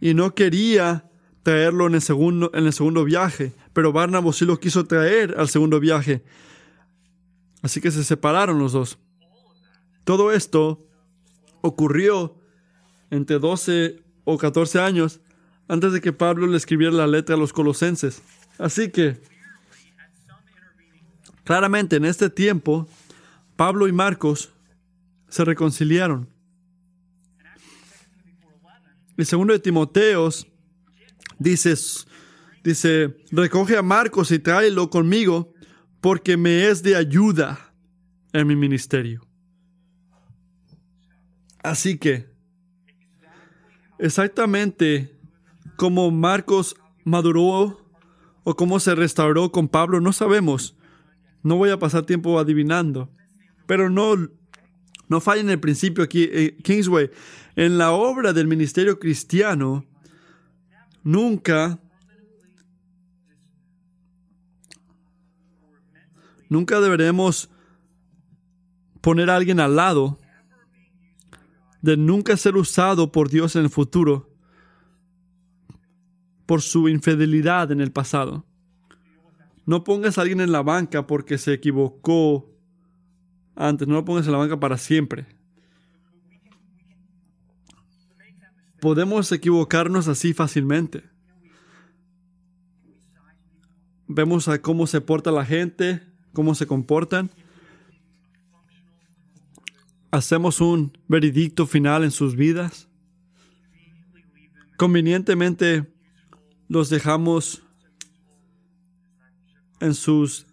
Y 0.00 0.14
no 0.14 0.34
quería 0.34 1.10
traerlo 1.42 1.86
en 1.86 1.94
el 1.94 2.02
segundo, 2.02 2.50
en 2.54 2.66
el 2.66 2.72
segundo 2.72 3.04
viaje, 3.04 3.52
pero 3.72 3.92
Barnabas 3.92 4.36
sí 4.36 4.44
lo 4.44 4.60
quiso 4.60 4.86
traer 4.86 5.34
al 5.38 5.48
segundo 5.48 5.80
viaje. 5.80 6.22
Así 7.62 7.80
que 7.80 7.90
se 7.90 8.04
separaron 8.04 8.58
los 8.58 8.72
dos. 8.72 8.98
Todo 10.04 10.32
esto 10.32 10.86
ocurrió 11.60 12.36
entre 13.10 13.38
12 13.38 14.02
o 14.24 14.38
14 14.38 14.80
años 14.80 15.20
antes 15.68 15.92
de 15.92 16.00
que 16.00 16.12
Pablo 16.12 16.46
le 16.46 16.56
escribiera 16.56 16.92
la 16.92 17.06
letra 17.06 17.34
a 17.34 17.38
los 17.38 17.52
colosenses. 17.52 18.22
Así 18.58 18.90
que, 18.90 19.20
claramente 21.44 21.96
en 21.96 22.04
este 22.04 22.30
tiempo, 22.30 22.88
Pablo 23.56 23.88
y 23.88 23.92
Marcos 23.92 24.50
se 25.28 25.44
reconciliaron. 25.44 26.28
El 29.18 29.26
segundo 29.26 29.52
de 29.52 29.58
Timoteos 29.58 30.46
dice, 31.40 31.74
dice, 32.62 33.16
recoge 33.32 33.76
a 33.76 33.82
Marcos 33.82 34.30
y 34.30 34.38
tráelo 34.38 34.90
conmigo 34.90 35.52
porque 36.00 36.36
me 36.36 36.68
es 36.68 36.84
de 36.84 36.94
ayuda 36.94 37.74
en 38.32 38.46
mi 38.46 38.54
ministerio. 38.54 39.26
Así 41.64 41.98
que, 41.98 42.30
exactamente 43.98 45.18
como 45.76 46.12
Marcos 46.12 46.76
maduró 47.04 47.90
o 48.44 48.54
cómo 48.54 48.78
se 48.78 48.94
restauró 48.94 49.50
con 49.50 49.66
Pablo, 49.66 50.00
no 50.00 50.12
sabemos. 50.12 50.76
No 51.42 51.56
voy 51.56 51.70
a 51.70 51.78
pasar 51.80 52.06
tiempo 52.06 52.38
adivinando. 52.38 53.10
Pero 53.66 53.90
no, 53.90 54.28
no 55.08 55.20
fallen 55.20 55.50
el 55.50 55.60
principio 55.60 56.04
aquí, 56.04 56.28
eh, 56.30 56.56
Kingsway. 56.62 57.10
En 57.56 57.78
la 57.78 57.92
obra 57.92 58.32
del 58.32 58.46
ministerio 58.46 58.98
cristiano, 58.98 59.84
nunca, 61.02 61.78
nunca 66.48 66.80
deberemos 66.80 67.50
poner 69.00 69.30
a 69.30 69.36
alguien 69.36 69.60
al 69.60 69.76
lado 69.76 70.18
de 71.80 71.96
nunca 71.96 72.36
ser 72.36 72.56
usado 72.56 73.10
por 73.12 73.30
Dios 73.30 73.56
en 73.56 73.62
el 73.62 73.70
futuro 73.70 74.28
por 76.46 76.62
su 76.62 76.88
infidelidad 76.88 77.72
en 77.72 77.80
el 77.80 77.92
pasado. 77.92 78.44
No 79.66 79.84
pongas 79.84 80.16
a 80.16 80.22
alguien 80.22 80.40
en 80.40 80.50
la 80.50 80.62
banca 80.62 81.06
porque 81.06 81.36
se 81.36 81.52
equivocó 81.52 82.57
antes, 83.58 83.88
no 83.88 83.94
lo 83.94 84.04
pongas 84.04 84.24
en 84.26 84.32
la 84.32 84.38
banca 84.38 84.60
para 84.60 84.78
siempre. 84.78 85.26
Podemos 88.80 89.32
equivocarnos 89.32 90.06
así 90.06 90.32
fácilmente. 90.32 91.02
Vemos 94.06 94.46
a 94.46 94.62
cómo 94.62 94.86
se 94.86 95.00
porta 95.00 95.32
la 95.32 95.44
gente, 95.44 96.00
cómo 96.32 96.54
se 96.54 96.68
comportan. 96.68 97.30
Hacemos 100.12 100.60
un 100.60 100.96
veredicto 101.08 101.66
final 101.66 102.04
en 102.04 102.12
sus 102.12 102.36
vidas. 102.36 102.86
Convenientemente 104.76 105.92
los 106.68 106.90
dejamos 106.90 107.64
en 109.80 109.94
sus 109.94 110.46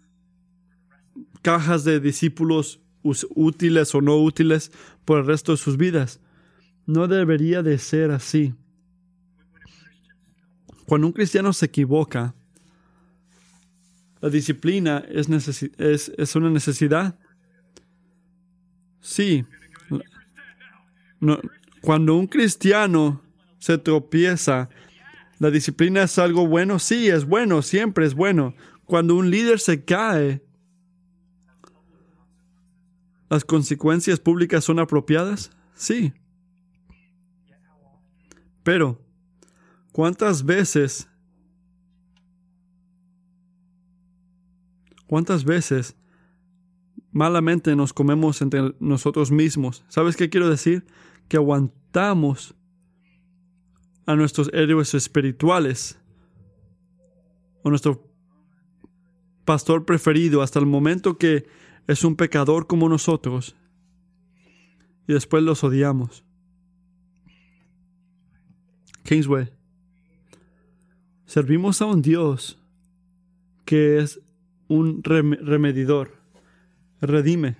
cajas 1.40 1.84
de 1.84 2.00
discípulos 2.00 2.80
útiles 3.34 3.94
o 3.94 4.00
no 4.00 4.16
útiles 4.16 4.72
por 5.04 5.18
el 5.18 5.26
resto 5.26 5.52
de 5.52 5.58
sus 5.58 5.76
vidas. 5.76 6.20
No 6.86 7.08
debería 7.08 7.62
de 7.62 7.78
ser 7.78 8.10
así. 8.10 8.54
Cuando 10.86 11.08
un 11.08 11.12
cristiano 11.12 11.52
se 11.52 11.66
equivoca, 11.66 12.34
la 14.20 14.30
disciplina 14.30 15.04
es, 15.08 15.28
una 16.36 16.50
necesidad. 16.50 17.18
Sí. 19.00 19.44
cuando 21.80 22.16
un 22.16 22.26
cristiano 22.26 23.22
se 23.58 23.78
tropieza, 23.78 24.68
¿la 25.38 25.50
disciplina 25.50 26.04
es 26.04 26.18
algo 26.18 26.46
bueno? 26.46 26.78
Sí, 26.78 27.08
es 27.08 27.24
bueno, 27.24 27.62
siempre 27.62 28.06
es 28.06 28.14
bueno. 28.14 28.54
Cuando 28.84 29.16
un 29.16 29.30
líder 29.30 29.58
se 29.58 29.84
cae, 29.84 30.42
¿las 33.28 33.44
consecuencias 33.44 34.20
públicas 34.20 34.64
son 34.64 34.78
apropiadas? 34.78 35.50
Sí. 35.74 36.12
Pero, 38.62 39.00
¿cuántas 39.92 40.44
veces, 40.44 41.08
cuántas 45.06 45.44
veces 45.44 45.96
malamente 47.12 47.76
nos 47.76 47.92
comemos 47.92 48.42
entre 48.42 48.74
nosotros 48.80 49.30
mismos? 49.30 49.84
¿Sabes 49.88 50.16
qué 50.16 50.28
quiero 50.28 50.48
decir? 50.48 50.84
Que 51.28 51.36
aguantamos 51.36 52.54
a 54.06 54.14
nuestros 54.14 54.50
héroes 54.52 54.94
espirituales 54.94 55.98
o 57.62 57.70
nuestro 57.70 58.08
pastor 59.44 59.84
preferido 59.84 60.42
hasta 60.42 60.58
el 60.58 60.66
momento 60.66 61.18
que 61.18 61.46
es 61.86 62.04
un 62.04 62.16
pecador 62.16 62.66
como 62.66 62.88
nosotros 62.88 63.56
y 65.06 65.12
después 65.12 65.42
los 65.42 65.62
odiamos. 65.62 66.24
Kingsway, 69.04 69.52
servimos 71.26 71.80
a 71.80 71.86
un 71.86 72.02
Dios 72.02 72.58
que 73.64 73.98
es 73.98 74.20
un 74.68 75.02
remedidor, 75.02 76.16
redime. 77.00 77.56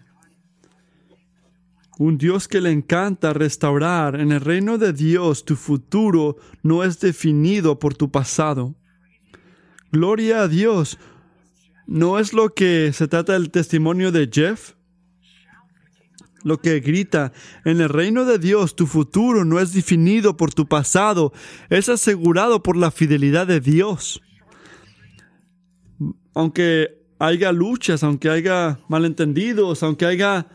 Un 1.98 2.18
Dios 2.18 2.46
que 2.46 2.60
le 2.60 2.70
encanta 2.70 3.32
restaurar. 3.32 4.20
En 4.20 4.32
el 4.32 4.40
reino 4.40 4.76
de 4.76 4.92
Dios 4.92 5.44
tu 5.44 5.56
futuro 5.56 6.36
no 6.62 6.84
es 6.84 7.00
definido 7.00 7.78
por 7.78 7.94
tu 7.94 8.10
pasado. 8.10 8.74
Gloria 9.92 10.42
a 10.42 10.48
Dios, 10.48 10.98
¿No 11.86 12.18
es 12.18 12.32
lo 12.32 12.52
que 12.52 12.92
se 12.92 13.06
trata 13.06 13.34
del 13.34 13.50
testimonio 13.50 14.10
de 14.10 14.28
Jeff? 14.32 14.72
Lo 16.42 16.60
que 16.60 16.80
grita, 16.80 17.32
en 17.64 17.80
el 17.80 17.88
reino 17.88 18.24
de 18.24 18.38
Dios 18.38 18.76
tu 18.76 18.86
futuro 18.86 19.44
no 19.44 19.58
es 19.58 19.72
definido 19.72 20.36
por 20.36 20.54
tu 20.54 20.66
pasado, 20.66 21.32
es 21.70 21.88
asegurado 21.88 22.62
por 22.62 22.76
la 22.76 22.90
fidelidad 22.90 23.46
de 23.46 23.60
Dios. 23.60 24.20
Aunque 26.34 27.04
haya 27.18 27.52
luchas, 27.52 28.02
aunque 28.04 28.30
haya 28.30 28.78
malentendidos, 28.88 29.82
aunque 29.82 30.06
haya 30.06 30.46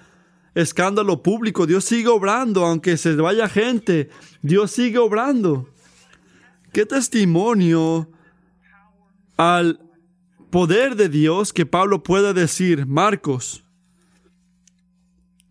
escándalo 0.54 1.24
público, 1.24 1.65
Dios 1.65 1.86
sigue 1.86 2.10
obrando, 2.10 2.65
aunque 2.65 2.98
se 2.98 3.15
vaya 3.15 3.50
gente, 3.50 4.10
Dios 4.41 4.72
sigue 4.72 4.98
obrando. 4.98 5.70
¿Qué 6.72 6.86
testimonio 6.86 8.10
al 9.36 9.90
poder 10.52 10.96
de 10.96 11.10
Dios 11.10 11.54
que 11.54 11.66
Pablo 11.66 12.04
pueda 12.04 12.34
decir, 12.34 12.86
Marcos, 12.86 13.64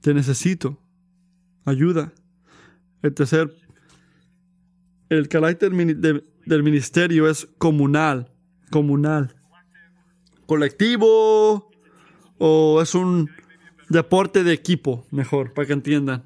te 0.01 0.15
necesito, 0.15 0.79
ayuda. 1.65 2.13
El 3.03 3.15
tercer, 3.15 3.55
el 5.09 5.29
carácter 5.29 5.73
del 5.73 6.63
ministerio 6.63 7.29
es 7.29 7.49
comunal, 7.59 8.31
comunal. 8.71 9.35
Colectivo 10.47 11.71
o 12.39 12.83
es 12.83 12.95
un 12.95 13.31
deporte 13.89 14.45
de 14.45 14.53
equipo, 14.53 15.07
mejor, 15.11 15.53
para 15.53 15.67
que 15.67 15.73
entiendan. 15.73 16.25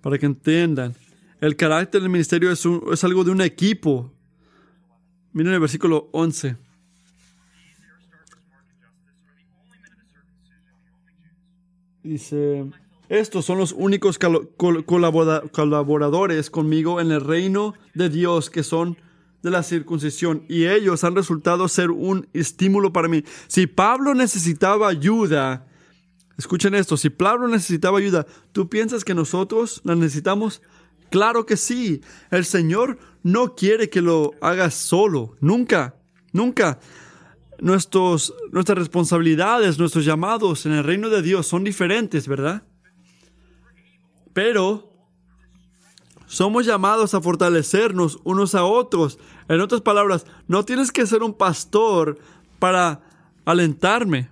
Para 0.00 0.18
que 0.18 0.26
entiendan. 0.26 0.94
El 1.40 1.56
carácter 1.56 2.00
del 2.00 2.10
ministerio 2.10 2.52
es, 2.52 2.64
es 2.92 3.04
algo 3.04 3.24
de 3.24 3.30
un 3.30 3.40
equipo, 3.40 4.12
Miren 5.32 5.54
el 5.54 5.60
versículo 5.60 6.10
11. 6.12 6.56
Dice, 12.02 12.70
estos 13.08 13.44
son 13.44 13.58
los 13.58 13.72
únicos 13.72 14.18
colaboradores 14.18 16.50
conmigo 16.50 17.00
en 17.00 17.12
el 17.12 17.20
reino 17.20 17.74
de 17.94 18.08
Dios 18.10 18.50
que 18.50 18.62
son 18.62 18.98
de 19.42 19.50
la 19.50 19.62
circuncisión 19.62 20.44
y 20.48 20.66
ellos 20.66 21.04
han 21.04 21.14
resultado 21.14 21.68
ser 21.68 21.90
un 21.90 22.28
estímulo 22.34 22.92
para 22.92 23.08
mí. 23.08 23.24
Si 23.46 23.66
Pablo 23.66 24.14
necesitaba 24.14 24.88
ayuda, 24.88 25.66
escuchen 26.36 26.74
esto, 26.74 26.96
si 26.96 27.08
Pablo 27.08 27.48
necesitaba 27.48 27.98
ayuda, 27.98 28.26
¿tú 28.52 28.68
piensas 28.68 29.04
que 29.04 29.14
nosotros 29.14 29.80
la 29.84 29.94
necesitamos? 29.94 30.60
Claro 31.10 31.46
que 31.46 31.56
sí. 31.56 32.02
El 32.30 32.44
Señor 32.44 32.98
no 33.22 33.54
quiere 33.54 33.88
que 33.88 34.00
lo 34.00 34.32
hagas 34.40 34.74
solo. 34.74 35.36
Nunca, 35.40 35.96
nunca. 36.32 36.80
Nuestros, 37.60 38.34
nuestras 38.50 38.78
responsabilidades, 38.78 39.78
nuestros 39.78 40.04
llamados 40.04 40.66
en 40.66 40.72
el 40.72 40.84
reino 40.84 41.10
de 41.10 41.22
Dios 41.22 41.46
son 41.46 41.62
diferentes, 41.62 42.26
¿verdad? 42.26 42.64
Pero 44.32 44.90
somos 46.26 46.66
llamados 46.66 47.14
a 47.14 47.20
fortalecernos 47.20 48.18
unos 48.24 48.54
a 48.54 48.64
otros. 48.64 49.18
En 49.48 49.60
otras 49.60 49.82
palabras, 49.82 50.26
no 50.48 50.64
tienes 50.64 50.90
que 50.90 51.06
ser 51.06 51.22
un 51.22 51.34
pastor 51.34 52.18
para 52.58 53.02
alentarme. 53.44 54.30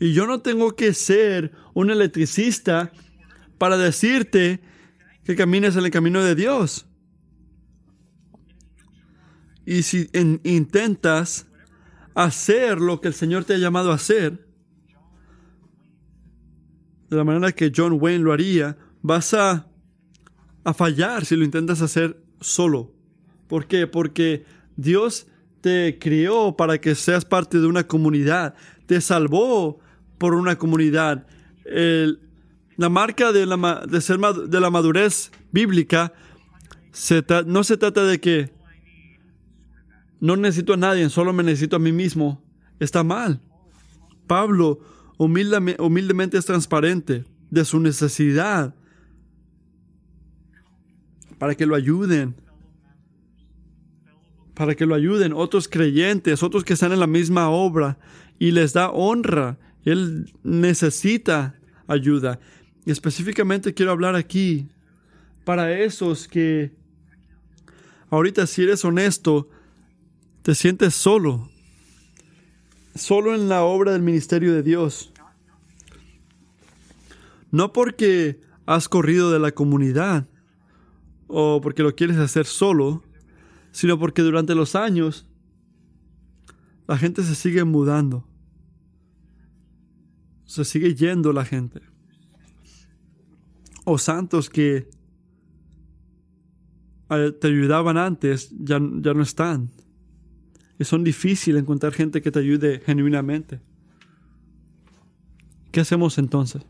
Y 0.00 0.12
yo 0.12 0.26
no 0.26 0.40
tengo 0.40 0.74
que 0.74 0.92
ser 0.94 1.52
un 1.74 1.90
electricista 1.90 2.90
para 3.58 3.76
decirte 3.76 4.60
que 5.24 5.36
camines 5.36 5.76
en 5.76 5.84
el 5.84 5.90
camino 5.90 6.22
de 6.22 6.34
Dios. 6.34 6.85
Y 9.66 9.82
si 9.82 10.08
intentas 10.44 11.48
hacer 12.14 12.80
lo 12.80 13.00
que 13.00 13.08
el 13.08 13.14
Señor 13.14 13.44
te 13.44 13.54
ha 13.54 13.58
llamado 13.58 13.90
a 13.90 13.96
hacer, 13.96 14.46
de 17.10 17.16
la 17.16 17.24
manera 17.24 17.52
que 17.52 17.72
John 17.74 17.98
Wayne 18.00 18.24
lo 18.24 18.32
haría, 18.32 18.78
vas 19.02 19.34
a, 19.34 19.68
a 20.64 20.72
fallar 20.72 21.26
si 21.26 21.36
lo 21.36 21.44
intentas 21.44 21.82
hacer 21.82 22.22
solo. 22.40 22.94
¿Por 23.48 23.66
qué? 23.66 23.86
Porque 23.86 24.44
Dios 24.76 25.26
te 25.60 25.98
crió 25.98 26.56
para 26.56 26.80
que 26.80 26.94
seas 26.94 27.24
parte 27.24 27.58
de 27.58 27.66
una 27.66 27.86
comunidad, 27.86 28.54
te 28.86 29.00
salvó 29.00 29.80
por 30.16 30.34
una 30.34 30.56
comunidad. 30.56 31.26
El, 31.64 32.20
la 32.76 32.88
marca 32.88 33.32
de 33.32 33.46
la, 33.46 33.84
de 33.88 34.00
ser, 34.00 34.18
de 34.18 34.60
la 34.60 34.70
madurez 34.70 35.32
bíblica 35.50 36.12
no 37.46 37.64
se 37.64 37.76
trata 37.76 38.04
de 38.04 38.20
que 38.20 38.55
no 40.20 40.36
necesito 40.36 40.74
a 40.74 40.76
nadie, 40.76 41.08
solo 41.10 41.32
me 41.32 41.42
necesito 41.42 41.76
a 41.76 41.80
mí 41.80 41.92
mismo. 41.92 42.42
Está 42.78 43.02
mal. 43.02 43.40
Pablo 44.26 44.80
humildemente 45.18 46.36
es 46.36 46.44
transparente 46.44 47.24
de 47.50 47.64
su 47.64 47.80
necesidad 47.80 48.74
para 51.38 51.54
que 51.54 51.66
lo 51.66 51.74
ayuden, 51.74 52.34
para 54.54 54.74
que 54.74 54.86
lo 54.86 54.94
ayuden 54.94 55.32
otros 55.32 55.68
creyentes, 55.68 56.42
otros 56.42 56.64
que 56.64 56.72
están 56.72 56.92
en 56.92 57.00
la 57.00 57.06
misma 57.06 57.50
obra 57.50 57.98
y 58.38 58.50
les 58.50 58.72
da 58.72 58.90
honra. 58.90 59.58
Él 59.84 60.32
necesita 60.42 61.54
ayuda. 61.86 62.40
Y 62.84 62.90
específicamente 62.90 63.74
quiero 63.74 63.92
hablar 63.92 64.16
aquí 64.16 64.68
para 65.44 65.78
esos 65.78 66.26
que 66.26 66.72
ahorita 68.10 68.46
si 68.46 68.62
eres 68.62 68.84
honesto, 68.84 69.48
te 70.46 70.54
sientes 70.54 70.94
solo, 70.94 71.50
solo 72.94 73.34
en 73.34 73.48
la 73.48 73.64
obra 73.64 73.90
del 73.90 74.02
ministerio 74.02 74.54
de 74.54 74.62
Dios. 74.62 75.12
No 77.50 77.72
porque 77.72 78.40
has 78.64 78.88
corrido 78.88 79.32
de 79.32 79.40
la 79.40 79.50
comunidad 79.50 80.28
o 81.26 81.60
porque 81.60 81.82
lo 81.82 81.96
quieres 81.96 82.18
hacer 82.18 82.46
solo, 82.46 83.02
sino 83.72 83.98
porque 83.98 84.22
durante 84.22 84.54
los 84.54 84.76
años 84.76 85.26
la 86.86 86.96
gente 86.96 87.24
se 87.24 87.34
sigue 87.34 87.64
mudando. 87.64 88.24
Se 90.44 90.64
sigue 90.64 90.94
yendo 90.94 91.32
la 91.32 91.44
gente. 91.44 91.80
O 93.84 93.98
santos 93.98 94.48
que 94.48 94.88
eh, 97.10 97.32
te 97.32 97.48
ayudaban 97.48 97.96
antes 97.96 98.54
ya, 98.60 98.78
ya 98.78 99.12
no 99.12 99.24
están. 99.24 99.72
Son 100.80 101.02
difíciles 101.02 101.62
encontrar 101.62 101.92
gente 101.92 102.20
que 102.20 102.30
te 102.30 102.38
ayude 102.38 102.80
genuinamente. 102.84 103.60
¿Qué 105.72 105.80
hacemos 105.80 106.18
entonces? 106.18 106.62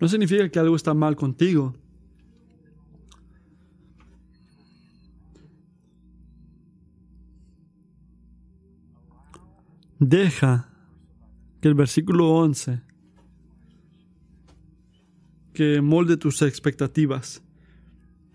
No 0.00 0.08
significa 0.08 0.48
que 0.48 0.58
algo 0.58 0.76
está 0.76 0.94
mal 0.94 1.16
contigo. 1.16 1.74
Deja 9.98 10.68
que 11.60 11.68
el 11.68 11.74
versículo 11.74 12.30
11 12.30 12.82
que 15.54 15.80
molde 15.80 16.16
tus 16.16 16.42
expectativas. 16.42 17.42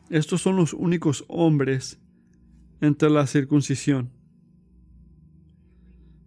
Estos 0.10 0.42
son 0.42 0.56
los 0.56 0.74
únicos 0.74 1.26
hombres 1.28 2.00
entre 2.82 3.10
la 3.10 3.28
circuncisión. 3.28 4.12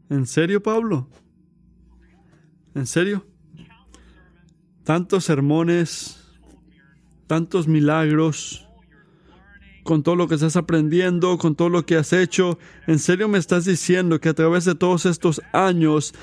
¿En 0.08 0.26
serio, 0.26 0.62
Pablo? 0.62 1.08
¿En 2.74 2.86
serio? 2.86 3.26
Tantos 4.84 5.24
sermones, 5.24 6.20
tantos 7.26 7.68
milagros, 7.68 8.66
con 9.82 10.02
todo 10.02 10.16
lo 10.16 10.28
que 10.28 10.34
estás 10.34 10.56
aprendiendo, 10.56 11.38
con 11.38 11.54
todo 11.54 11.68
lo 11.68 11.86
que 11.86 11.96
has 11.96 12.12
hecho. 12.12 12.58
¿En 12.86 12.98
serio 12.98 13.28
me 13.28 13.38
estás 13.38 13.64
diciendo 13.64 14.20
que 14.20 14.28
a 14.28 14.34
través 14.34 14.64
de 14.64 14.74
todos 14.74 15.06
estos 15.06 15.40
años 15.52 16.14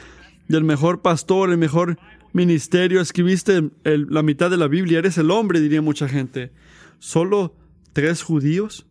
del 0.48 0.64
mejor 0.64 1.02
pastor, 1.02 1.50
el 1.50 1.58
mejor 1.58 1.98
ministerio, 2.34 3.02
escribiste 3.02 3.70
la 3.84 4.22
mitad 4.22 4.50
de 4.50 4.58
la 4.58 4.68
Biblia, 4.68 5.00
eres 5.00 5.18
el 5.18 5.32
hombre, 5.32 5.60
diría 5.60 5.82
mucha 5.82 6.08
gente? 6.08 6.52
¿Solo 7.00 7.56
tres 7.94 8.24
judíos 8.24 8.88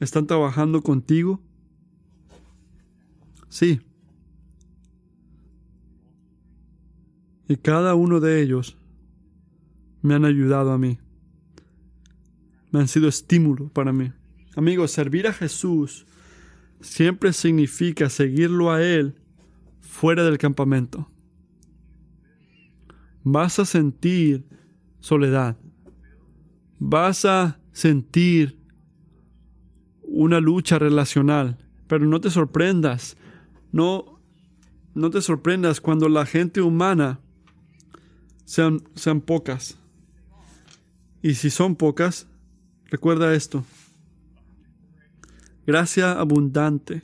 están 0.00 0.26
trabajando 0.26 0.82
contigo? 0.82 1.40
Sí. 3.48 3.80
Y 7.48 7.56
cada 7.56 7.94
uno 7.94 8.20
de 8.20 8.42
ellos 8.42 8.76
me 10.02 10.14
han 10.14 10.24
ayudado 10.24 10.72
a 10.72 10.78
mí. 10.78 10.98
Me 12.72 12.80
han 12.80 12.88
sido 12.88 13.08
estímulo 13.08 13.68
para 13.68 13.92
mí. 13.92 14.12
Amigos, 14.56 14.90
servir 14.90 15.26
a 15.26 15.32
Jesús 15.32 16.06
siempre 16.80 17.32
significa 17.32 18.10
seguirlo 18.10 18.72
a 18.72 18.82
Él 18.82 19.14
fuera 19.80 20.24
del 20.24 20.38
campamento. 20.38 21.10
Vas 23.22 23.58
a 23.58 23.64
sentir 23.64 24.44
soledad 25.00 25.56
vas 26.78 27.24
a 27.24 27.58
sentir 27.72 28.58
una 30.02 30.40
lucha 30.40 30.78
relacional, 30.78 31.58
pero 31.86 32.06
no 32.06 32.20
te 32.20 32.30
sorprendas, 32.30 33.16
no, 33.72 34.20
no 34.94 35.10
te 35.10 35.20
sorprendas 35.20 35.80
cuando 35.80 36.08
la 36.08 36.26
gente 36.26 36.62
humana 36.62 37.20
sean, 38.44 38.82
sean 38.94 39.20
pocas. 39.20 39.78
Y 41.22 41.34
si 41.34 41.50
son 41.50 41.74
pocas, 41.74 42.26
recuerda 42.86 43.34
esto. 43.34 43.64
Gracia 45.66 46.12
abundante. 46.12 47.00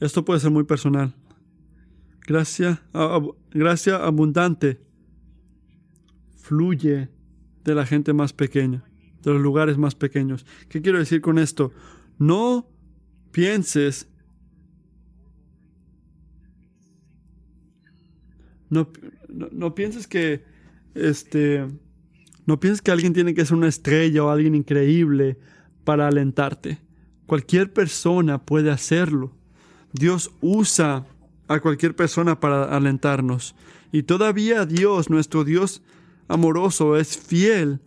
Esto 0.00 0.24
puede 0.24 0.40
ser 0.40 0.50
muy 0.50 0.64
personal. 0.64 1.14
Gracia, 2.26 2.82
gracia 3.50 3.96
abundante 3.96 4.87
fluye 6.48 7.10
de 7.62 7.74
la 7.74 7.84
gente 7.84 8.14
más 8.14 8.32
pequeña, 8.32 8.82
de 9.22 9.32
los 9.32 9.42
lugares 9.42 9.76
más 9.76 9.94
pequeños. 9.94 10.46
¿Qué 10.70 10.80
quiero 10.80 10.98
decir 10.98 11.20
con 11.20 11.38
esto? 11.38 11.72
No 12.18 12.66
pienses 13.32 14.08
no, 18.70 18.90
no, 19.28 19.74
pienses 19.74 20.06
que 20.06 20.44
este 20.94 21.66
no 22.46 22.60
pienses 22.60 22.82
que 22.82 22.90
alguien 22.90 23.12
tiene 23.12 23.34
que 23.34 23.44
ser 23.44 23.56
una 23.56 23.68
estrella 23.68 24.24
o 24.24 24.30
alguien 24.30 24.54
increíble 24.54 25.38
para 25.84 26.08
alentarte. 26.08 26.78
Cualquier 27.26 27.72
persona 27.72 28.44
puede 28.44 28.70
hacerlo. 28.70 29.34
Dios 29.92 30.30
usa 30.40 31.06
a 31.46 31.60
cualquier 31.60 31.94
persona 31.94 32.40
para 32.40 32.64
alentarnos. 32.64 33.54
Y 33.92 34.02
todavía 34.02 34.66
Dios, 34.66 35.08
nuestro 35.08 35.44
Dios, 35.44 35.82
amoroso 36.28 36.96
es 36.96 37.16
fiel 37.16 37.80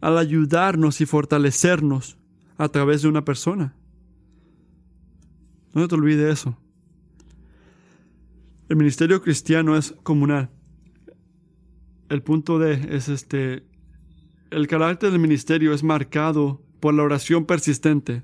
al 0.00 0.18
ayudarnos 0.18 1.00
y 1.00 1.06
fortalecernos 1.06 2.18
a 2.58 2.68
través 2.68 3.02
de 3.02 3.08
una 3.08 3.24
persona. 3.24 3.74
No 5.72 5.88
te 5.88 5.94
olvides 5.94 6.40
eso. 6.40 6.56
El 8.68 8.76
ministerio 8.76 9.20
cristiano 9.22 9.76
es 9.76 9.94
comunal. 10.02 10.50
El 12.08 12.22
punto 12.22 12.58
D 12.58 12.88
es 12.90 13.08
este. 13.08 13.64
El 14.50 14.66
carácter 14.68 15.10
del 15.10 15.20
ministerio 15.20 15.74
es 15.74 15.82
marcado 15.82 16.62
por 16.80 16.94
la 16.94 17.02
oración 17.02 17.44
persistente. 17.44 18.22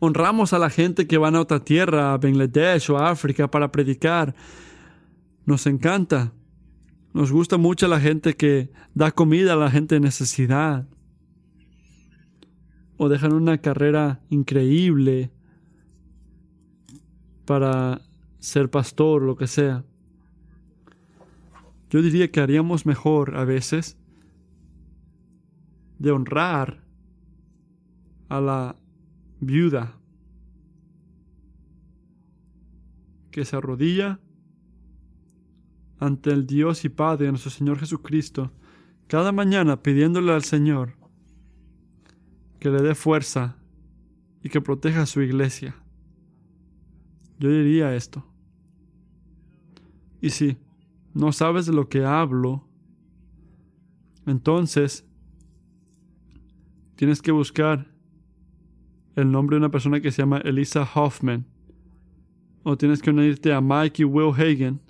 Honramos 0.00 0.52
a 0.52 0.58
la 0.58 0.70
gente 0.70 1.06
que 1.06 1.18
va 1.18 1.28
a 1.28 1.40
otra 1.40 1.60
tierra, 1.60 2.12
a 2.12 2.18
Bangladesh 2.18 2.90
o 2.90 2.98
a 2.98 3.10
África 3.10 3.50
para 3.50 3.70
predicar 3.70 4.34
nos 5.46 5.66
encanta. 5.66 6.32
Nos 7.12 7.30
gusta 7.30 7.58
mucho 7.58 7.86
la 7.86 8.00
gente 8.00 8.34
que 8.34 8.70
da 8.94 9.12
comida 9.12 9.52
a 9.52 9.56
la 9.56 9.70
gente 9.70 9.96
de 9.96 10.00
necesidad. 10.00 10.88
O 12.96 13.08
dejan 13.08 13.32
una 13.32 13.58
carrera 13.58 14.22
increíble 14.30 15.30
para 17.44 18.00
ser 18.38 18.70
pastor, 18.70 19.22
lo 19.22 19.36
que 19.36 19.46
sea. 19.46 19.84
Yo 21.90 22.02
diría 22.02 22.30
que 22.30 22.40
haríamos 22.40 22.86
mejor 22.86 23.36
a 23.36 23.44
veces 23.44 23.96
de 25.98 26.10
honrar 26.10 26.84
a 28.28 28.40
la 28.40 28.76
viuda 29.40 29.98
que 33.30 33.44
se 33.44 33.56
arrodilla 33.56 34.20
ante 35.98 36.30
el 36.30 36.46
Dios 36.46 36.84
y 36.84 36.88
Padre 36.88 37.26
de 37.26 37.32
nuestro 37.32 37.50
Señor 37.50 37.78
Jesucristo, 37.78 38.52
cada 39.06 39.32
mañana 39.32 39.82
pidiéndole 39.82 40.32
al 40.32 40.44
Señor 40.44 40.94
que 42.58 42.70
le 42.70 42.82
dé 42.82 42.94
fuerza 42.94 43.56
y 44.42 44.48
que 44.48 44.60
proteja 44.60 45.02
a 45.02 45.06
su 45.06 45.20
iglesia. 45.22 45.76
Yo 47.38 47.50
diría 47.50 47.94
esto. 47.94 48.24
Y 50.20 50.30
si 50.30 50.56
no 51.12 51.32
sabes 51.32 51.66
de 51.66 51.72
lo 51.72 51.88
que 51.88 52.04
hablo, 52.04 52.66
entonces 54.26 55.06
tienes 56.96 57.20
que 57.20 57.32
buscar 57.32 57.86
el 59.16 59.30
nombre 59.30 59.54
de 59.54 59.58
una 59.58 59.70
persona 59.70 60.00
que 60.00 60.10
se 60.10 60.22
llama 60.22 60.38
Elisa 60.38 60.88
Hoffman. 60.94 61.46
O 62.62 62.78
tienes 62.78 63.02
que 63.02 63.10
unirte 63.10 63.52
a 63.52 63.60
Mike 63.60 64.02
y 64.02 64.04
Will 64.06 64.32
Hagen 64.32 64.80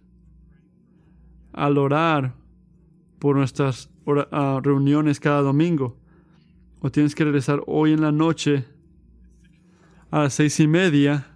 al 1.55 1.79
orar 1.79 2.35
por 3.19 3.37
nuestras 3.37 3.89
ah, 4.31 4.61
reuniones 4.63 5.21
cada 5.21 5.41
domingo. 5.41 5.97
O 6.81 6.91
tienes 6.91 7.15
que 7.15 7.25
regresar 7.25 7.63
hoy 7.67 7.93
en 7.93 8.03
la 8.03 8.13
noche 8.13 8.65
a 10.11 10.21
las 10.21 10.35
seis 10.35 10.61
y 10.61 10.67
media 10.67 11.27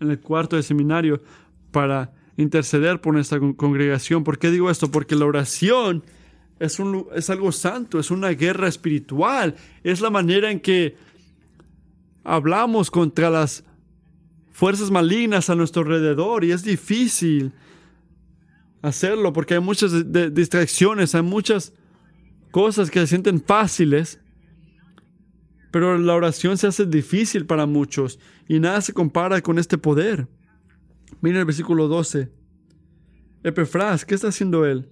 en 0.00 0.10
el 0.10 0.20
cuarto 0.20 0.56
de 0.56 0.62
seminario 0.62 1.22
para 1.70 2.12
interceder 2.36 3.00
por 3.00 3.14
nuestra 3.14 3.38
congregación. 3.56 4.24
¿Por 4.24 4.38
qué 4.38 4.50
digo 4.50 4.70
esto? 4.70 4.90
Porque 4.90 5.14
la 5.14 5.26
oración 5.26 6.02
es, 6.58 6.78
un, 6.78 7.06
es 7.14 7.30
algo 7.30 7.52
santo, 7.52 8.00
es 8.00 8.10
una 8.10 8.30
guerra 8.30 8.68
espiritual, 8.68 9.54
es 9.84 10.00
la 10.00 10.10
manera 10.10 10.50
en 10.50 10.60
que 10.60 10.96
hablamos 12.24 12.90
contra 12.90 13.30
las 13.30 13.64
fuerzas 14.50 14.90
malignas 14.90 15.50
a 15.50 15.54
nuestro 15.54 15.82
alrededor 15.82 16.44
y 16.44 16.52
es 16.52 16.64
difícil 16.64 17.52
hacerlo 18.82 19.32
porque 19.32 19.54
hay 19.54 19.60
muchas 19.60 19.92
distracciones, 20.32 21.14
hay 21.14 21.22
muchas 21.22 21.72
cosas 22.50 22.90
que 22.90 23.00
se 23.00 23.08
sienten 23.08 23.42
fáciles, 23.42 24.20
pero 25.70 25.98
la 25.98 26.14
oración 26.14 26.56
se 26.56 26.66
hace 26.66 26.86
difícil 26.86 27.46
para 27.46 27.66
muchos 27.66 28.18
y 28.48 28.58
nada 28.58 28.80
se 28.80 28.92
compara 28.92 29.40
con 29.42 29.58
este 29.58 29.76
poder. 29.76 30.26
Miren 31.20 31.40
el 31.40 31.44
versículo 31.44 31.88
12. 31.88 32.30
Epefras, 33.42 34.04
¿qué 34.04 34.14
está 34.14 34.28
haciendo 34.28 34.64
él? 34.64 34.88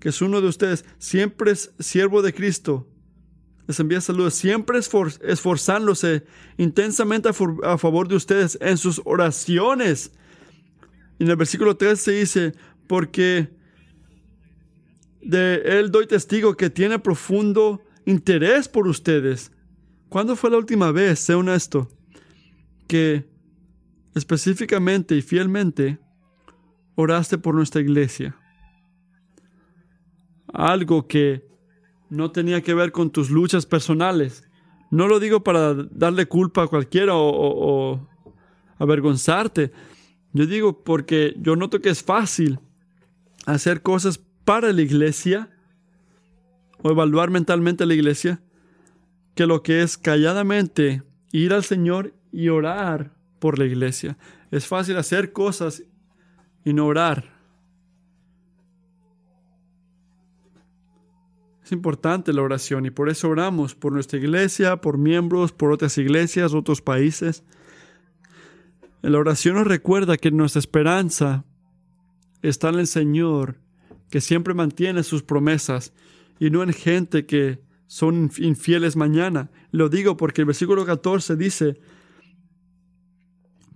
Que 0.00 0.10
es 0.10 0.20
uno 0.20 0.40
de 0.40 0.48
ustedes, 0.48 0.84
siempre 0.98 1.52
es 1.52 1.72
siervo 1.78 2.22
de 2.22 2.32
Cristo. 2.32 2.88
Les 3.66 3.78
envía 3.78 4.00
saludos, 4.00 4.34
siempre 4.34 4.78
esforzándose 4.78 6.24
intensamente 6.56 7.28
a, 7.28 7.78
favor 7.78 8.08
de 8.08 8.16
ustedes 8.16 8.58
en 8.60 8.76
sus 8.76 9.00
oraciones. 9.04 10.12
en 11.18 11.30
el 11.30 11.36
versículo 11.36 11.76
13 11.76 12.12
dice, 12.12 12.52
porque 12.92 13.48
de 15.22 15.62
él 15.64 15.90
doy 15.90 16.06
testigo 16.06 16.58
que 16.58 16.68
tiene 16.68 16.98
profundo 16.98 17.80
interés 18.04 18.68
por 18.68 18.86
ustedes. 18.86 19.50
¿Cuándo 20.10 20.36
fue 20.36 20.50
la 20.50 20.58
última 20.58 20.92
vez, 20.92 21.18
sé 21.20 21.32
honesto, 21.32 21.88
que 22.86 23.26
específicamente 24.14 25.16
y 25.16 25.22
fielmente 25.22 26.00
oraste 26.94 27.38
por 27.38 27.54
nuestra 27.54 27.80
iglesia. 27.80 28.36
Algo 30.52 31.08
que 31.08 31.48
no 32.10 32.30
tenía 32.30 32.60
que 32.60 32.74
ver 32.74 32.92
con 32.92 33.10
tus 33.10 33.30
luchas 33.30 33.64
personales. 33.64 34.46
No 34.90 35.08
lo 35.08 35.18
digo 35.18 35.42
para 35.42 35.72
darle 35.72 36.26
culpa 36.26 36.64
a 36.64 36.68
cualquiera 36.68 37.14
o, 37.14 38.06
avergonzarte. 38.76 39.72
Yo 40.34 40.44
digo 40.44 40.84
porque 40.84 41.34
yo 41.38 41.56
noto 41.56 41.80
que 41.80 41.88
es 41.88 42.02
fácil 42.02 42.58
hacer 43.46 43.82
cosas 43.82 44.18
para 44.44 44.72
la 44.72 44.82
iglesia 44.82 45.50
o 46.82 46.90
evaluar 46.90 47.30
mentalmente 47.30 47.86
la 47.86 47.94
iglesia 47.94 48.40
que 49.34 49.46
lo 49.46 49.62
que 49.62 49.82
es 49.82 49.96
calladamente 49.96 51.02
ir 51.32 51.52
al 51.52 51.64
Señor 51.64 52.14
y 52.32 52.48
orar 52.48 53.14
por 53.38 53.58
la 53.58 53.64
iglesia. 53.64 54.18
Es 54.50 54.66
fácil 54.66 54.96
hacer 54.96 55.32
cosas 55.32 55.82
y 56.64 56.72
no 56.72 56.86
orar. 56.86 57.32
Es 61.64 61.72
importante 61.72 62.32
la 62.32 62.42
oración 62.42 62.84
y 62.86 62.90
por 62.90 63.08
eso 63.08 63.28
oramos 63.28 63.74
por 63.74 63.92
nuestra 63.92 64.18
iglesia, 64.18 64.76
por 64.76 64.98
miembros, 64.98 65.52
por 65.52 65.72
otras 65.72 65.96
iglesias, 65.96 66.52
otros 66.52 66.82
países. 66.82 67.44
La 69.00 69.18
oración 69.18 69.56
nos 69.56 69.66
recuerda 69.66 70.16
que 70.16 70.30
nuestra 70.30 70.58
esperanza 70.58 71.44
está 72.42 72.68
en 72.68 72.80
el 72.80 72.86
Señor, 72.86 73.56
que 74.10 74.20
siempre 74.20 74.52
mantiene 74.52 75.02
sus 75.02 75.22
promesas 75.22 75.92
y 76.38 76.50
no 76.50 76.62
en 76.62 76.72
gente 76.72 77.24
que 77.24 77.62
son 77.86 78.30
infieles 78.38 78.96
mañana. 78.96 79.50
Lo 79.70 79.88
digo 79.88 80.16
porque 80.16 80.42
el 80.42 80.46
versículo 80.46 80.84
14 80.84 81.36
dice, 81.36 81.80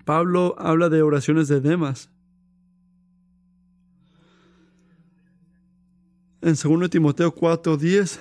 Pablo 0.05 0.55
habla 0.59 0.89
de 0.89 1.03
oraciones 1.03 1.49
de 1.49 1.61
Demas. 1.61 2.11
En 6.43 6.55
2 6.55 6.91
Timoteo 6.91 7.35
4:10 7.35 8.21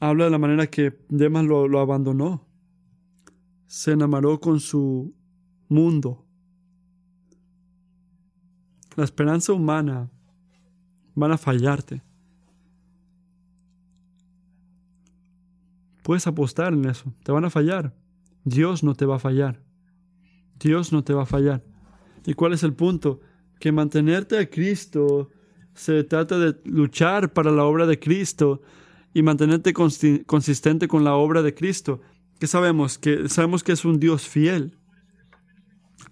habla 0.00 0.24
de 0.24 0.30
la 0.30 0.38
manera 0.38 0.66
que 0.66 0.98
Demas 1.08 1.44
lo, 1.44 1.68
lo 1.68 1.80
abandonó. 1.80 2.46
Se 3.66 3.92
enamoró 3.92 4.40
con 4.40 4.60
su 4.60 5.14
mundo. 5.68 6.25
La 8.96 9.04
esperanza 9.04 9.52
humana 9.52 10.10
van 11.14 11.32
a 11.32 11.38
fallarte. 11.38 12.02
Puedes 16.02 16.26
apostar 16.26 16.72
en 16.72 16.84
eso. 16.86 17.12
Te 17.22 17.32
van 17.32 17.44
a 17.44 17.50
fallar. 17.50 17.94
Dios 18.44 18.82
no 18.82 18.94
te 18.94 19.06
va 19.06 19.16
a 19.16 19.18
fallar. 19.18 19.60
Dios 20.58 20.92
no 20.92 21.04
te 21.04 21.12
va 21.12 21.22
a 21.22 21.26
fallar. 21.26 21.62
¿Y 22.24 22.34
cuál 22.34 22.52
es 22.52 22.62
el 22.62 22.72
punto? 22.72 23.20
Que 23.60 23.72
mantenerte 23.72 24.38
a 24.38 24.48
Cristo 24.48 25.30
se 25.74 26.04
trata 26.04 26.38
de 26.38 26.56
luchar 26.64 27.32
para 27.32 27.50
la 27.50 27.64
obra 27.64 27.86
de 27.86 27.98
Cristo 27.98 28.62
y 29.12 29.22
mantenerte 29.22 29.72
consistente 29.72 30.88
con 30.88 31.04
la 31.04 31.14
obra 31.14 31.42
de 31.42 31.54
Cristo. 31.54 32.00
¿Qué 32.38 32.46
sabemos? 32.46 32.98
Que 32.98 33.28
sabemos 33.28 33.62
que 33.62 33.72
es 33.72 33.84
un 33.84 33.98
Dios 33.98 34.26
fiel. 34.26 34.78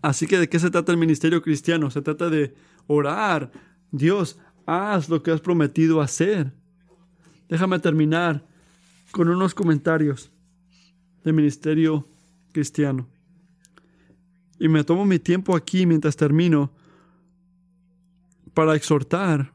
Así 0.03 0.27
que 0.27 0.39
¿de 0.39 0.49
qué 0.49 0.59
se 0.59 0.71
trata 0.71 0.93
el 0.93 0.99
ministerio 0.99 1.41
cristiano? 1.41 1.91
Se 1.91 2.03
trata 2.03 2.29
de 2.29 2.55
orar. 2.87 3.51
Dios, 3.91 4.39
haz 4.67 5.09
lo 5.09 5.23
que 5.23 5.31
has 5.31 5.41
prometido 5.41 6.01
hacer. 6.01 6.53
Déjame 7.49 7.79
terminar 7.79 8.45
con 9.11 9.29
unos 9.29 9.55
comentarios 9.55 10.31
del 11.23 11.35
ministerio 11.35 12.07
cristiano. 12.53 13.07
Y 14.59 14.69
me 14.69 14.85
tomo 14.85 15.05
mi 15.05 15.19
tiempo 15.19 15.57
aquí 15.57 15.87
mientras 15.87 16.17
termino 16.17 16.73
para 18.55 18.75
exhortar 18.77 19.53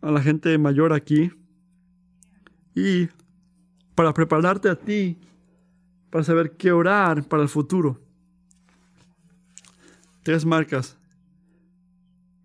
a 0.00 0.10
la 0.10 0.22
gente 0.22 0.56
mayor 0.56 0.92
aquí 0.92 1.30
y 2.74 3.08
para 3.94 4.14
prepararte 4.14 4.70
a 4.70 4.76
ti 4.76 5.18
para 6.10 6.24
saber 6.24 6.56
qué 6.56 6.72
orar 6.72 7.24
para 7.24 7.42
el 7.42 7.48
futuro. 7.48 8.00
Tres 10.22 10.44
marcas. 10.44 10.96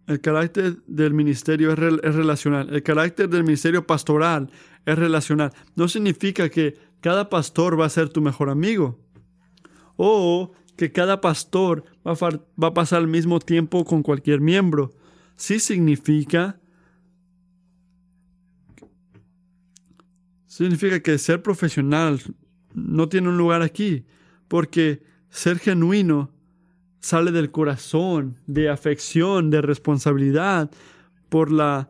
El 0.07 0.21
carácter 0.21 0.77
del 0.85 1.13
ministerio 1.13 1.71
es, 1.71 1.77
relacional. 1.77 2.73
El 2.73 2.83
carácter 2.83 3.27
del 3.27 3.43
ministerio 3.43 3.87
pastoral 3.87 4.51
es 4.85 4.97
relacional. 4.97 5.51
No 5.75 5.87
significa 5.87 6.49
que 6.49 6.77
cada 7.01 7.29
pastor 7.29 7.79
va 7.79 7.85
a 7.85 7.89
ser 7.89 8.09
tu 8.09 8.21
mejor 8.21 8.49
amigo 8.49 8.99
o 9.95 10.51
que 10.75 10.91
cada 10.91 11.21
pastor 11.21 11.85
va 12.05 12.11
a, 12.67 12.73
pasar 12.73 13.01
el 13.01 13.07
mismo 13.07 13.39
tiempo 13.39 13.83
con 13.83 14.03
cualquier 14.03 14.41
miembro. 14.41 14.93
Sí 15.35 15.59
significa 15.59 16.59
significa 20.45 20.99
que 20.99 21.17
ser 21.17 21.41
profesional 21.41 22.21
no 22.73 23.09
tiene 23.09 23.29
un 23.29 23.37
lugar 23.37 23.61
aquí, 23.61 24.05
porque 24.47 25.03
ser 25.29 25.59
genuino 25.59 26.31
sale 27.05 27.31
del 27.31 27.51
corazón, 27.51 28.35
de 28.47 28.67
afección, 28.67 29.51
de 29.51 29.61
responsabilidad 29.61 30.71
por 31.29 31.51
la, 31.51 31.87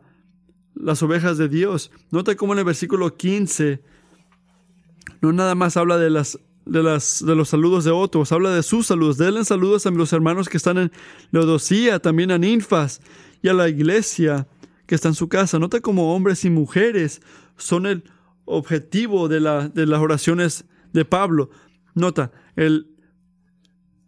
las 0.74 1.02
ovejas 1.02 1.38
de 1.38 1.48
Dios. 1.48 1.90
Nota 2.10 2.36
cómo 2.36 2.52
en 2.52 2.58
el 2.58 2.66
versículo 2.66 3.16
15 3.16 3.80
no 5.22 5.32
nada 5.32 5.54
más 5.54 5.78
habla 5.78 5.96
de 5.96 6.10
las 6.10 6.38
de, 6.66 6.82
los 6.82 7.48
saludos 7.48 7.84
de 7.84 7.92
otros, 7.92 8.30
habla 8.30 8.50
de 8.50 8.62
sus 8.62 8.88
saludos. 8.88 9.16
Denle 9.16 9.42
saludos 9.46 9.86
a 9.86 9.90
los 9.90 10.12
hermanos 10.12 10.50
que 10.50 10.58
están 10.58 10.76
en 10.76 10.92
Leodocía, 11.30 11.98
también 11.98 12.30
a 12.30 12.36
Ninfas 12.36 13.00
y 13.40 13.48
a 13.48 13.54
la 13.54 13.70
iglesia 13.70 14.46
que 14.84 14.96
está 14.96 15.08
en 15.08 15.14
su 15.14 15.30
casa. 15.30 15.58
Nota 15.58 15.80
como 15.80 16.14
hombres 16.14 16.44
y 16.44 16.50
mujeres 16.50 17.22
son 17.56 17.86
el 17.86 18.04
objetivo 18.44 19.28
de 19.28 19.40
las 19.40 19.98
oraciones 19.98 20.66
de 20.92 21.06
Pablo. 21.06 21.48
Nota, 21.94 22.32
el, 22.54 22.95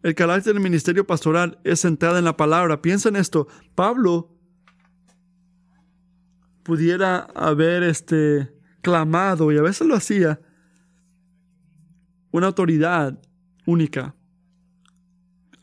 el 0.02 0.14
carácter 0.14 0.54
del 0.54 0.62
ministerio 0.62 1.06
pastoral 1.06 1.58
es 1.64 1.80
centrado 1.80 2.18
en 2.18 2.24
la 2.24 2.36
palabra. 2.36 2.82
Piensa 2.82 3.08
en 3.08 3.16
esto. 3.16 3.48
Pablo 3.74 4.30
pudiera 6.62 7.20
haber 7.34 7.82
este, 7.82 8.52
clamado, 8.82 9.50
y 9.52 9.58
a 9.58 9.62
veces 9.62 9.86
lo 9.86 9.94
hacía, 9.94 10.40
una 12.30 12.48
autoridad 12.48 13.18
única 13.66 14.14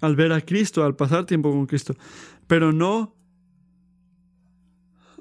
al 0.01 0.15
ver 0.15 0.31
a 0.31 0.41
Cristo, 0.41 0.83
al 0.83 0.95
pasar 0.95 1.25
tiempo 1.25 1.51
con 1.51 1.65
Cristo, 1.65 1.95
pero 2.47 2.71
no 2.71 3.15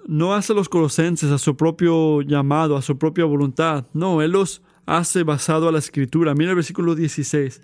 no 0.06 0.34
hace 0.34 0.52
los 0.52 0.68
colosenses 0.68 1.30
a 1.30 1.38
su 1.38 1.56
propio 1.56 2.20
llamado, 2.22 2.76
a 2.76 2.82
su 2.82 2.98
propia 2.98 3.24
voluntad. 3.24 3.86
No, 3.94 4.20
Él 4.20 4.32
los 4.32 4.62
hace 4.86 5.22
basado 5.22 5.68
a 5.68 5.72
la 5.72 5.78
escritura. 5.78 6.34
Mira 6.34 6.50
el 6.50 6.56
versículo 6.56 6.94
16. 6.94 7.62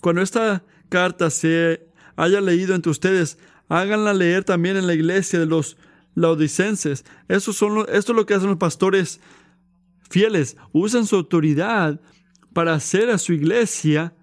Cuando 0.00 0.22
esta 0.22 0.64
carta 0.92 1.30
se 1.30 1.88
haya 2.16 2.42
leído 2.42 2.74
entre 2.74 2.90
ustedes, 2.90 3.38
háganla 3.70 4.12
leer 4.12 4.44
también 4.44 4.76
en 4.76 4.86
la 4.86 4.92
iglesia 4.92 5.38
de 5.38 5.46
los 5.46 5.78
laodicenses. 6.14 7.06
Son 7.40 7.86
esto 7.88 8.12
es 8.12 8.16
lo 8.16 8.26
que 8.26 8.34
hacen 8.34 8.50
los 8.50 8.58
pastores 8.58 9.18
fieles. 10.10 10.58
Usan 10.72 11.06
su 11.06 11.16
autoridad 11.16 11.98
para 12.52 12.74
hacer 12.74 13.08
a 13.08 13.16
su 13.16 13.32
iglesia 13.32 14.14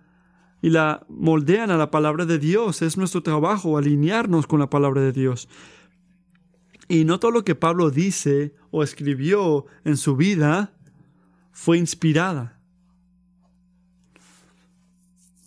y 0.62 0.70
la 0.70 1.04
moldean 1.10 1.72
a 1.72 1.78
la 1.78 1.90
palabra 1.90 2.28
de 2.28 2.38
Dios. 2.38 2.84
Es 2.84 2.98
nuestro 2.98 3.24
trabajo 3.24 3.76
alinearnos 3.76 4.46
con 4.46 4.60
la 4.60 4.70
palabra 4.70 5.02
de 5.02 5.12
Dios. 5.12 5.50
Y 6.88 7.04
no 7.04 7.20
todo 7.20 7.32
lo 7.32 7.44
que 7.44 7.56
Pablo 7.56 7.90
dice 7.90 8.54
o 8.70 8.84
escribió 8.84 9.66
en 9.86 9.98
su 9.98 10.16
vida 10.16 10.72
fue 11.52 11.80
inspirada 11.80 12.60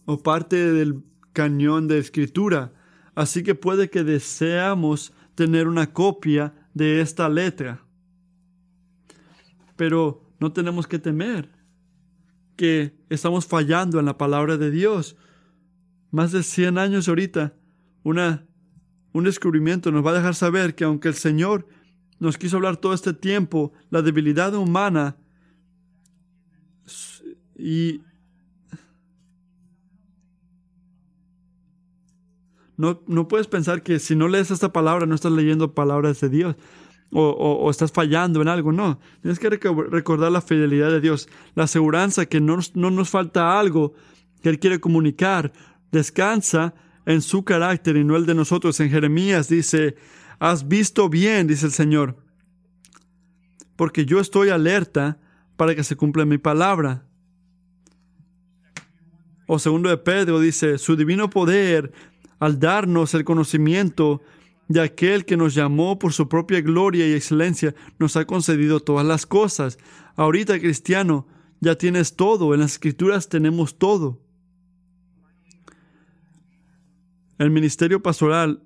o 0.05 0.19
parte 0.19 0.73
del 0.73 1.05
cañón 1.33 1.89
de 1.89 1.99
escritura. 1.99 2.73
Así 3.15 3.43
que 3.43 3.55
puede 3.55 3.91
que 3.91 4.05
deseamos 4.05 5.13
tener 5.35 5.69
una 5.69 5.93
copia 5.93 6.55
de 6.75 7.01
esta 7.01 7.29
letra. 7.29 7.85
Pero 9.77 10.31
no 10.41 10.53
tenemos 10.53 10.87
que 10.87 10.99
temer 10.99 11.51
que 12.57 12.95
estamos 13.09 13.47
fallando 13.47 13.99
en 13.99 14.07
la 14.07 14.19
palabra 14.19 14.57
de 14.57 14.71
Dios. 14.71 15.17
Más 16.11 16.33
de 16.33 16.43
100 16.43 16.79
años 16.79 17.09
ahorita, 17.09 17.55
una, 18.03 18.47
un 19.13 19.25
descubrimiento 19.25 19.91
nos 19.91 20.05
va 20.05 20.11
a 20.11 20.15
dejar 20.15 20.35
saber 20.35 20.75
que 20.75 20.85
aunque 20.85 21.09
el 21.09 21.15
Señor 21.15 21.67
nos 22.19 22.39
quiso 22.39 22.57
hablar 22.57 22.77
todo 22.77 22.95
este 22.95 23.15
tiempo, 23.15 23.73
la 23.91 24.03
debilidad 24.03 24.55
humana 24.55 25.17
y 27.57 28.03
No, 32.83 33.01
no 33.07 33.29
puedes 33.29 33.47
pensar 33.47 33.85
que 33.85 34.01
si 34.01 34.17
no 34.17 34.27
lees 34.27 34.51
esta 34.51 34.73
palabra 34.73 35.07
no 35.07 35.15
estás 35.15 35.31
leyendo 35.31 35.73
palabras 35.73 36.21
de 36.21 36.29
Dios 36.29 36.57
o, 37.13 37.71
estás 37.71 37.93
fallando 37.93 38.43
en 38.43 38.49
algo. 38.49 38.73
No, 38.73 38.99
tienes 39.21 39.39
que 39.39 39.51
recordar 39.51 40.33
la 40.33 40.41
fidelidad 40.41 40.91
de 40.91 41.01
Dios, 41.01 41.29
la 41.55 41.65
aseguranza 41.65 42.27
que 42.27 42.41
no, 42.41 42.59
no 42.75 42.91
nos 42.91 43.09
falta 43.09 43.61
algo 43.61 43.95
que 44.43 44.49
Él 44.49 44.59
quiere 44.59 44.81
comunicar. 44.81 45.53
Descansa 45.93 46.75
en 47.07 47.23
su 47.23 47.45
carácter 47.45 47.97
y 47.97 48.03
no 48.03 48.17
el 48.17 48.27
de 48.27 48.35
nosotros. 48.35 48.81
En 48.81 48.91
Jeremías 48.91 49.49
dice, 49.49 49.95
has 50.41 50.67
visto 50.67 51.09
bien, 51.09 51.47
dice 51.47 51.67
el 51.67 51.73
Señor, 51.73 52.17
porque 53.77 54.07
yo 54.07 54.19
estoy 54.19 54.49
alerta 54.49 55.21
para 55.57 55.77
que 55.77 55.85
se 55.85 55.95
cumpla 55.95 56.25
mi 56.25 56.39
palabra. 56.39 57.07
O 59.47 59.61
segundo 59.61 59.89
de 59.89 59.99
Pedro 59.99 60.41
dice, 60.41 60.79
su 60.79 60.97
divino 60.97 61.31
poder 61.31 61.93
al 62.43 62.59
darnos 62.59 63.15
el 63.15 63.23
conocimiento 63.23 64.21
de 64.67 64.81
aquel 64.81 65.25
que 65.25 65.37
nos 65.37 65.55
llamó 65.55 66.01
por 66.01 66.13
su 66.13 66.29
propia 66.29 66.61
gloria 66.61 67.07
y 67.07 67.13
excelencia, 67.13 67.73
nos 68.01 68.17
ha 68.17 68.25
concedido 68.25 68.81
todas 68.81 69.07
las 69.07 69.27
cosas. 69.27 69.79
Ahorita, 70.17 70.59
cristiano, 70.59 71.29
ya 71.61 71.77
tienes 71.79 72.17
todo, 72.17 72.53
en 72.53 72.59
las 72.59 72.73
escrituras 72.73 73.29
tenemos 73.29 73.79
todo. 73.79 74.21
El 77.39 77.53
ministerio 77.53 78.03
pastoral 78.03 78.61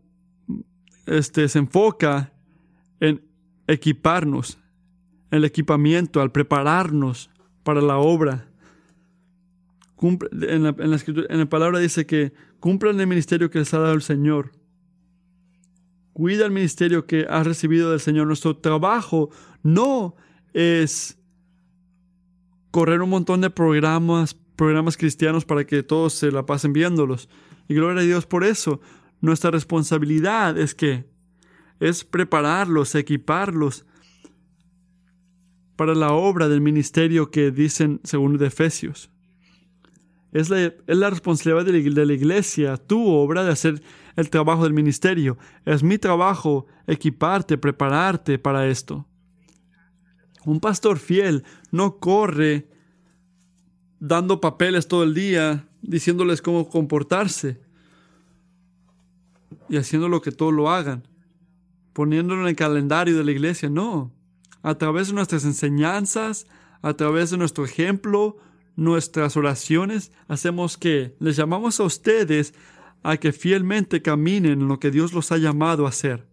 este, 1.04 1.46
se 1.46 1.58
enfoca 1.58 2.32
en 2.98 3.22
equiparnos, 3.66 4.56
el 5.30 5.44
equipamiento, 5.44 6.22
al 6.22 6.32
prepararnos 6.32 7.28
para 7.62 7.82
la 7.82 7.98
obra. 7.98 8.48
En 10.02 10.62
la, 10.62 11.46
palabra 11.46 11.78
dice 11.78 12.04
que 12.04 12.32
Cumplan 12.60 13.00
el 13.00 13.06
ministerio 13.06 13.50
que 13.50 13.60
les 13.60 13.72
ha 13.74 13.78
dado 13.78 13.94
el 13.94 14.02
Señor. 14.02 14.52
Cuida 16.12 16.44
el 16.44 16.50
ministerio 16.50 17.06
que 17.06 17.26
has 17.28 17.46
recibido 17.46 17.90
del 17.90 18.00
Señor. 18.00 18.26
Nuestro 18.26 18.56
trabajo 18.56 19.30
no 19.62 20.16
es 20.52 21.18
correr 22.70 23.02
un 23.02 23.10
montón 23.10 23.40
de 23.40 23.50
programas, 23.50 24.34
programas 24.34 24.96
cristianos 24.96 25.44
para 25.44 25.64
que 25.64 25.82
todos 25.82 26.14
se 26.14 26.30
la 26.30 26.44
pasen 26.44 26.72
viéndolos. 26.72 27.28
Y 27.68 27.74
gloria 27.74 28.00
a 28.02 28.04
Dios 28.04 28.26
por 28.26 28.44
eso. 28.44 28.80
Nuestra 29.20 29.50
responsabilidad 29.50 30.58
es 30.58 30.74
que 30.74 31.06
es 31.80 32.04
prepararlos, 32.04 32.94
equiparlos 32.94 33.86
para 35.76 35.94
la 35.94 36.12
obra 36.12 36.48
del 36.48 36.62
ministerio 36.62 37.30
que 37.30 37.50
dicen 37.50 38.00
según 38.04 38.42
Efesios. 38.42 39.10
Es 40.32 40.50
la, 40.50 41.10
responsabilidad 41.10 41.64
de 41.64 42.04
la, 42.06 42.12
iglesia, 42.12 42.76
tu 42.76 43.06
obra, 43.08 43.44
de 43.44 43.52
hacer 43.52 43.82
el 44.16 44.28
trabajo 44.28 44.64
del 44.64 44.72
ministerio. 44.72 45.38
Es 45.64 45.82
mi 45.82 45.98
trabajo 45.98 46.66
equiparte, 46.86 47.56
prepararte 47.56 48.38
para 48.38 48.66
esto. 48.66 49.06
Un 50.44 50.60
pastor 50.60 50.98
fiel 50.98 51.44
no 51.70 51.98
corre 51.98 52.68
dando 53.98 54.40
papeles 54.40 54.88
todo 54.88 55.04
el 55.04 55.14
día, 55.14 55.68
diciéndoles 55.82 56.42
cómo 56.42 56.68
comportarse 56.68 57.60
y 59.68 59.76
haciendo 59.76 60.08
lo 60.08 60.20
que 60.20 60.32
todos 60.32 60.52
lo 60.52 60.70
hagan, 60.70 61.08
poniéndolo 61.92 62.42
en 62.42 62.48
el 62.48 62.56
calendario 62.56 63.16
de 63.16 63.24
la 63.24 63.32
iglesia. 63.32 63.70
No, 63.70 64.12
a 64.62 64.76
través 64.76 65.08
de 65.08 65.14
nuestras 65.14 65.44
enseñanzas, 65.44 66.46
a 66.82 66.94
través 66.94 67.30
de 67.30 67.38
nuestro 67.38 67.64
ejemplo, 67.64 68.36
nuestras 68.76 69.36
oraciones, 69.36 70.12
hacemos 70.28 70.76
que 70.76 71.16
les 71.18 71.36
llamamos 71.36 71.80
a 71.80 71.84
ustedes 71.84 72.54
a 73.02 73.16
que 73.16 73.32
fielmente 73.32 74.02
caminen 74.02 74.60
en 74.62 74.68
lo 74.68 74.78
que 74.78 74.90
Dios 74.90 75.12
los 75.12 75.32
ha 75.32 75.38
llamado 75.38 75.86
a 75.86 75.88
hacer. 75.88 76.26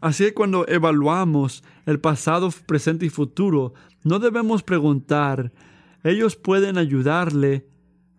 Así 0.00 0.24
que 0.24 0.34
cuando 0.34 0.66
evaluamos 0.68 1.62
el 1.84 2.00
pasado, 2.00 2.50
presente 2.66 3.06
y 3.06 3.10
futuro, 3.10 3.74
no 4.02 4.18
debemos 4.18 4.62
preguntar, 4.62 5.52
ellos 6.04 6.36
pueden 6.36 6.78
ayudarle, 6.78 7.66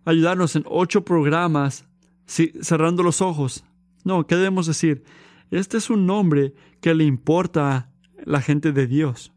ayudarnos 0.04 0.54
en 0.56 0.64
ocho 0.66 1.04
programas 1.04 1.86
cerrando 2.26 3.02
los 3.02 3.22
ojos. 3.22 3.64
No, 4.04 4.26
¿qué 4.26 4.36
debemos 4.36 4.66
decir? 4.66 5.02
Este 5.50 5.78
es 5.78 5.88
un 5.88 6.06
nombre 6.06 6.52
que 6.80 6.94
le 6.94 7.04
importa 7.04 7.74
a 7.74 7.90
la 8.24 8.42
gente 8.42 8.72
de 8.72 8.86
Dios. 8.86 9.32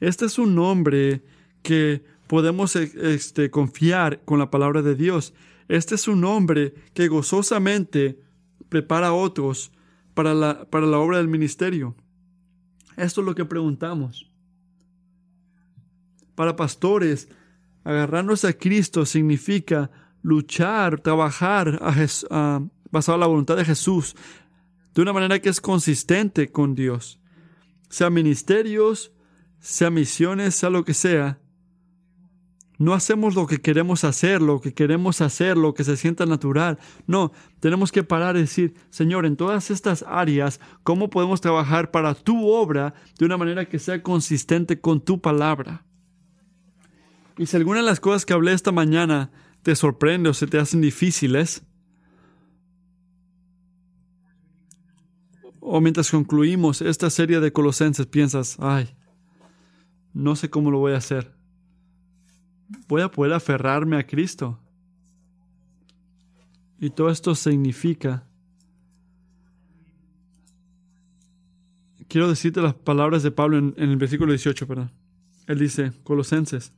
Este 0.00 0.24
es 0.24 0.38
un 0.38 0.54
nombre 0.54 1.22
que 1.62 2.04
podemos 2.26 2.76
e, 2.76 2.90
este, 3.14 3.50
confiar 3.50 4.24
con 4.24 4.38
la 4.38 4.50
palabra 4.50 4.82
de 4.82 4.94
Dios. 4.94 5.34
Este 5.68 5.94
es 5.94 6.08
un 6.08 6.24
hombre 6.24 6.74
que 6.94 7.08
gozosamente 7.08 8.20
prepara 8.68 9.08
a 9.08 9.12
otros 9.12 9.72
para 10.14 10.34
la, 10.34 10.64
para 10.70 10.86
la 10.86 10.98
obra 10.98 11.18
del 11.18 11.28
ministerio. 11.28 11.94
Esto 12.96 13.20
es 13.20 13.26
lo 13.26 13.34
que 13.34 13.44
preguntamos. 13.44 14.30
Para 16.34 16.56
pastores, 16.56 17.28
agarrarnos 17.84 18.44
a 18.44 18.52
Cristo 18.52 19.06
significa 19.06 19.90
luchar, 20.22 21.00
trabajar 21.00 21.78
a, 21.80 22.60
basado 22.90 23.16
en 23.16 23.20
la 23.20 23.26
voluntad 23.26 23.56
de 23.56 23.64
Jesús 23.64 24.14
de 24.94 25.02
una 25.02 25.12
manera 25.12 25.38
que 25.38 25.48
es 25.48 25.60
consistente 25.60 26.50
con 26.50 26.74
Dios. 26.74 27.20
Sea 27.88 28.10
ministerios, 28.10 29.12
sea 29.60 29.90
misiones, 29.90 30.54
sea 30.54 30.70
lo 30.70 30.84
que 30.84 30.94
sea, 30.94 31.40
no 32.78 32.94
hacemos 32.94 33.34
lo 33.34 33.48
que 33.48 33.60
queremos 33.60 34.04
hacer, 34.04 34.40
lo 34.40 34.60
que 34.60 34.72
queremos 34.72 35.20
hacer, 35.20 35.56
lo 35.56 35.74
que 35.74 35.82
se 35.82 35.96
sienta 35.96 36.26
natural. 36.26 36.78
No, 37.08 37.32
tenemos 37.58 37.90
que 37.90 38.04
parar 38.04 38.36
y 38.36 38.40
decir, 38.40 38.74
Señor, 38.90 39.26
en 39.26 39.36
todas 39.36 39.72
estas 39.72 40.04
áreas, 40.06 40.60
¿cómo 40.84 41.10
podemos 41.10 41.40
trabajar 41.40 41.90
para 41.90 42.14
tu 42.14 42.48
obra 42.48 42.94
de 43.18 43.26
una 43.26 43.36
manera 43.36 43.68
que 43.68 43.80
sea 43.80 44.00
consistente 44.00 44.80
con 44.80 45.00
tu 45.00 45.20
palabra? 45.20 45.84
Y 47.36 47.46
si 47.46 47.56
alguna 47.56 47.80
de 47.80 47.86
las 47.86 47.98
cosas 47.98 48.24
que 48.24 48.32
hablé 48.32 48.52
esta 48.52 48.70
mañana 48.70 49.32
te 49.62 49.74
sorprende 49.74 50.30
o 50.30 50.34
se 50.34 50.46
te 50.46 50.58
hacen 50.58 50.80
difíciles, 50.80 51.64
o 55.58 55.80
mientras 55.80 56.12
concluimos 56.12 56.80
esta 56.80 57.10
serie 57.10 57.40
de 57.40 57.52
Colosenses 57.52 58.06
piensas, 58.06 58.56
ay, 58.60 58.96
no 60.14 60.36
sé 60.36 60.48
cómo 60.48 60.70
lo 60.70 60.78
voy 60.78 60.92
a 60.92 60.98
hacer 60.98 61.37
voy 62.86 63.02
a 63.02 63.10
poder 63.10 63.32
aferrarme 63.32 63.96
a 63.96 64.06
Cristo. 64.06 64.58
Y 66.80 66.90
todo 66.90 67.10
esto 67.10 67.34
significa, 67.34 68.24
quiero 72.06 72.28
decirte 72.28 72.60
las 72.60 72.74
palabras 72.74 73.22
de 73.22 73.30
Pablo 73.30 73.58
en, 73.58 73.74
el 73.76 73.96
versículo 73.96 74.32
18, 74.32 74.66
perdón. 74.66 74.92
Él 75.46 75.58
dice, 75.58 75.92
Colosenses, 76.04 76.72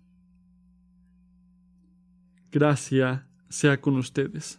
gracia 2.50 3.26
sea 3.48 3.80
con 3.80 3.96
ustedes. 3.96 4.58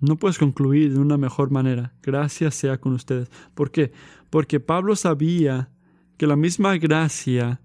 No 0.00 0.16
puedes 0.16 0.38
concluir 0.38 0.92
de 0.92 0.98
una 0.98 1.16
mejor 1.16 1.50
manera. 1.50 1.92
Gracia 2.02 2.50
sea 2.50 2.78
con 2.78 2.92
ustedes. 2.92 3.30
¿Por 3.54 3.70
qué? 3.70 3.92
Porque 4.28 4.60
Pablo 4.60 4.96
sabía 4.96 5.70
que 6.16 6.26
la 6.26 6.36
misma 6.36 6.76
gracia 6.76 7.60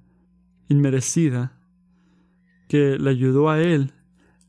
inmerecida 0.68 1.60
que 2.68 2.97
le 3.00 3.10
ayudó 3.10 3.50
a 3.50 3.62
él 3.62 3.93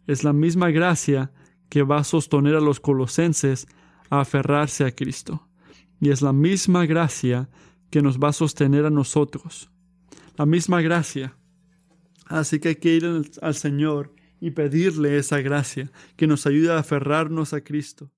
es 0.06 0.24
la 0.24 0.32
misma 0.32 0.70
gracia 0.70 1.32
que 1.68 1.82
va 1.82 1.98
a 1.98 2.04
sostener 2.04 2.54
a 2.56 2.60
los 2.60 2.80
colosenses 2.80 3.66
a 4.10 4.20
aferrarse 4.20 4.84
a 4.84 4.94
Cristo. 4.94 5.48
Y 6.00 6.10
es 6.10 6.22
la 6.22 6.32
misma 6.32 6.86
gracia 6.86 7.48
que 7.90 8.02
nos 8.02 8.18
va 8.18 8.28
a 8.28 8.32
sostener 8.32 8.86
a 8.86 8.90
nosotros. 8.90 9.70
La 10.36 10.46
misma 10.46 10.80
gracia. 10.80 11.36
Así 12.26 12.58
que 12.58 12.68
hay 12.68 12.76
que 12.76 12.94
ir 12.94 13.30
al 13.42 13.54
Señor 13.54 14.14
y 14.40 14.52
pedirle 14.52 15.18
esa 15.18 15.40
gracia 15.40 15.90
que 16.16 16.26
nos 16.26 16.46
ayude 16.46 16.72
a 16.72 16.78
aferrarnos 16.78 17.52
a 17.52 17.60
Cristo. 17.60 18.10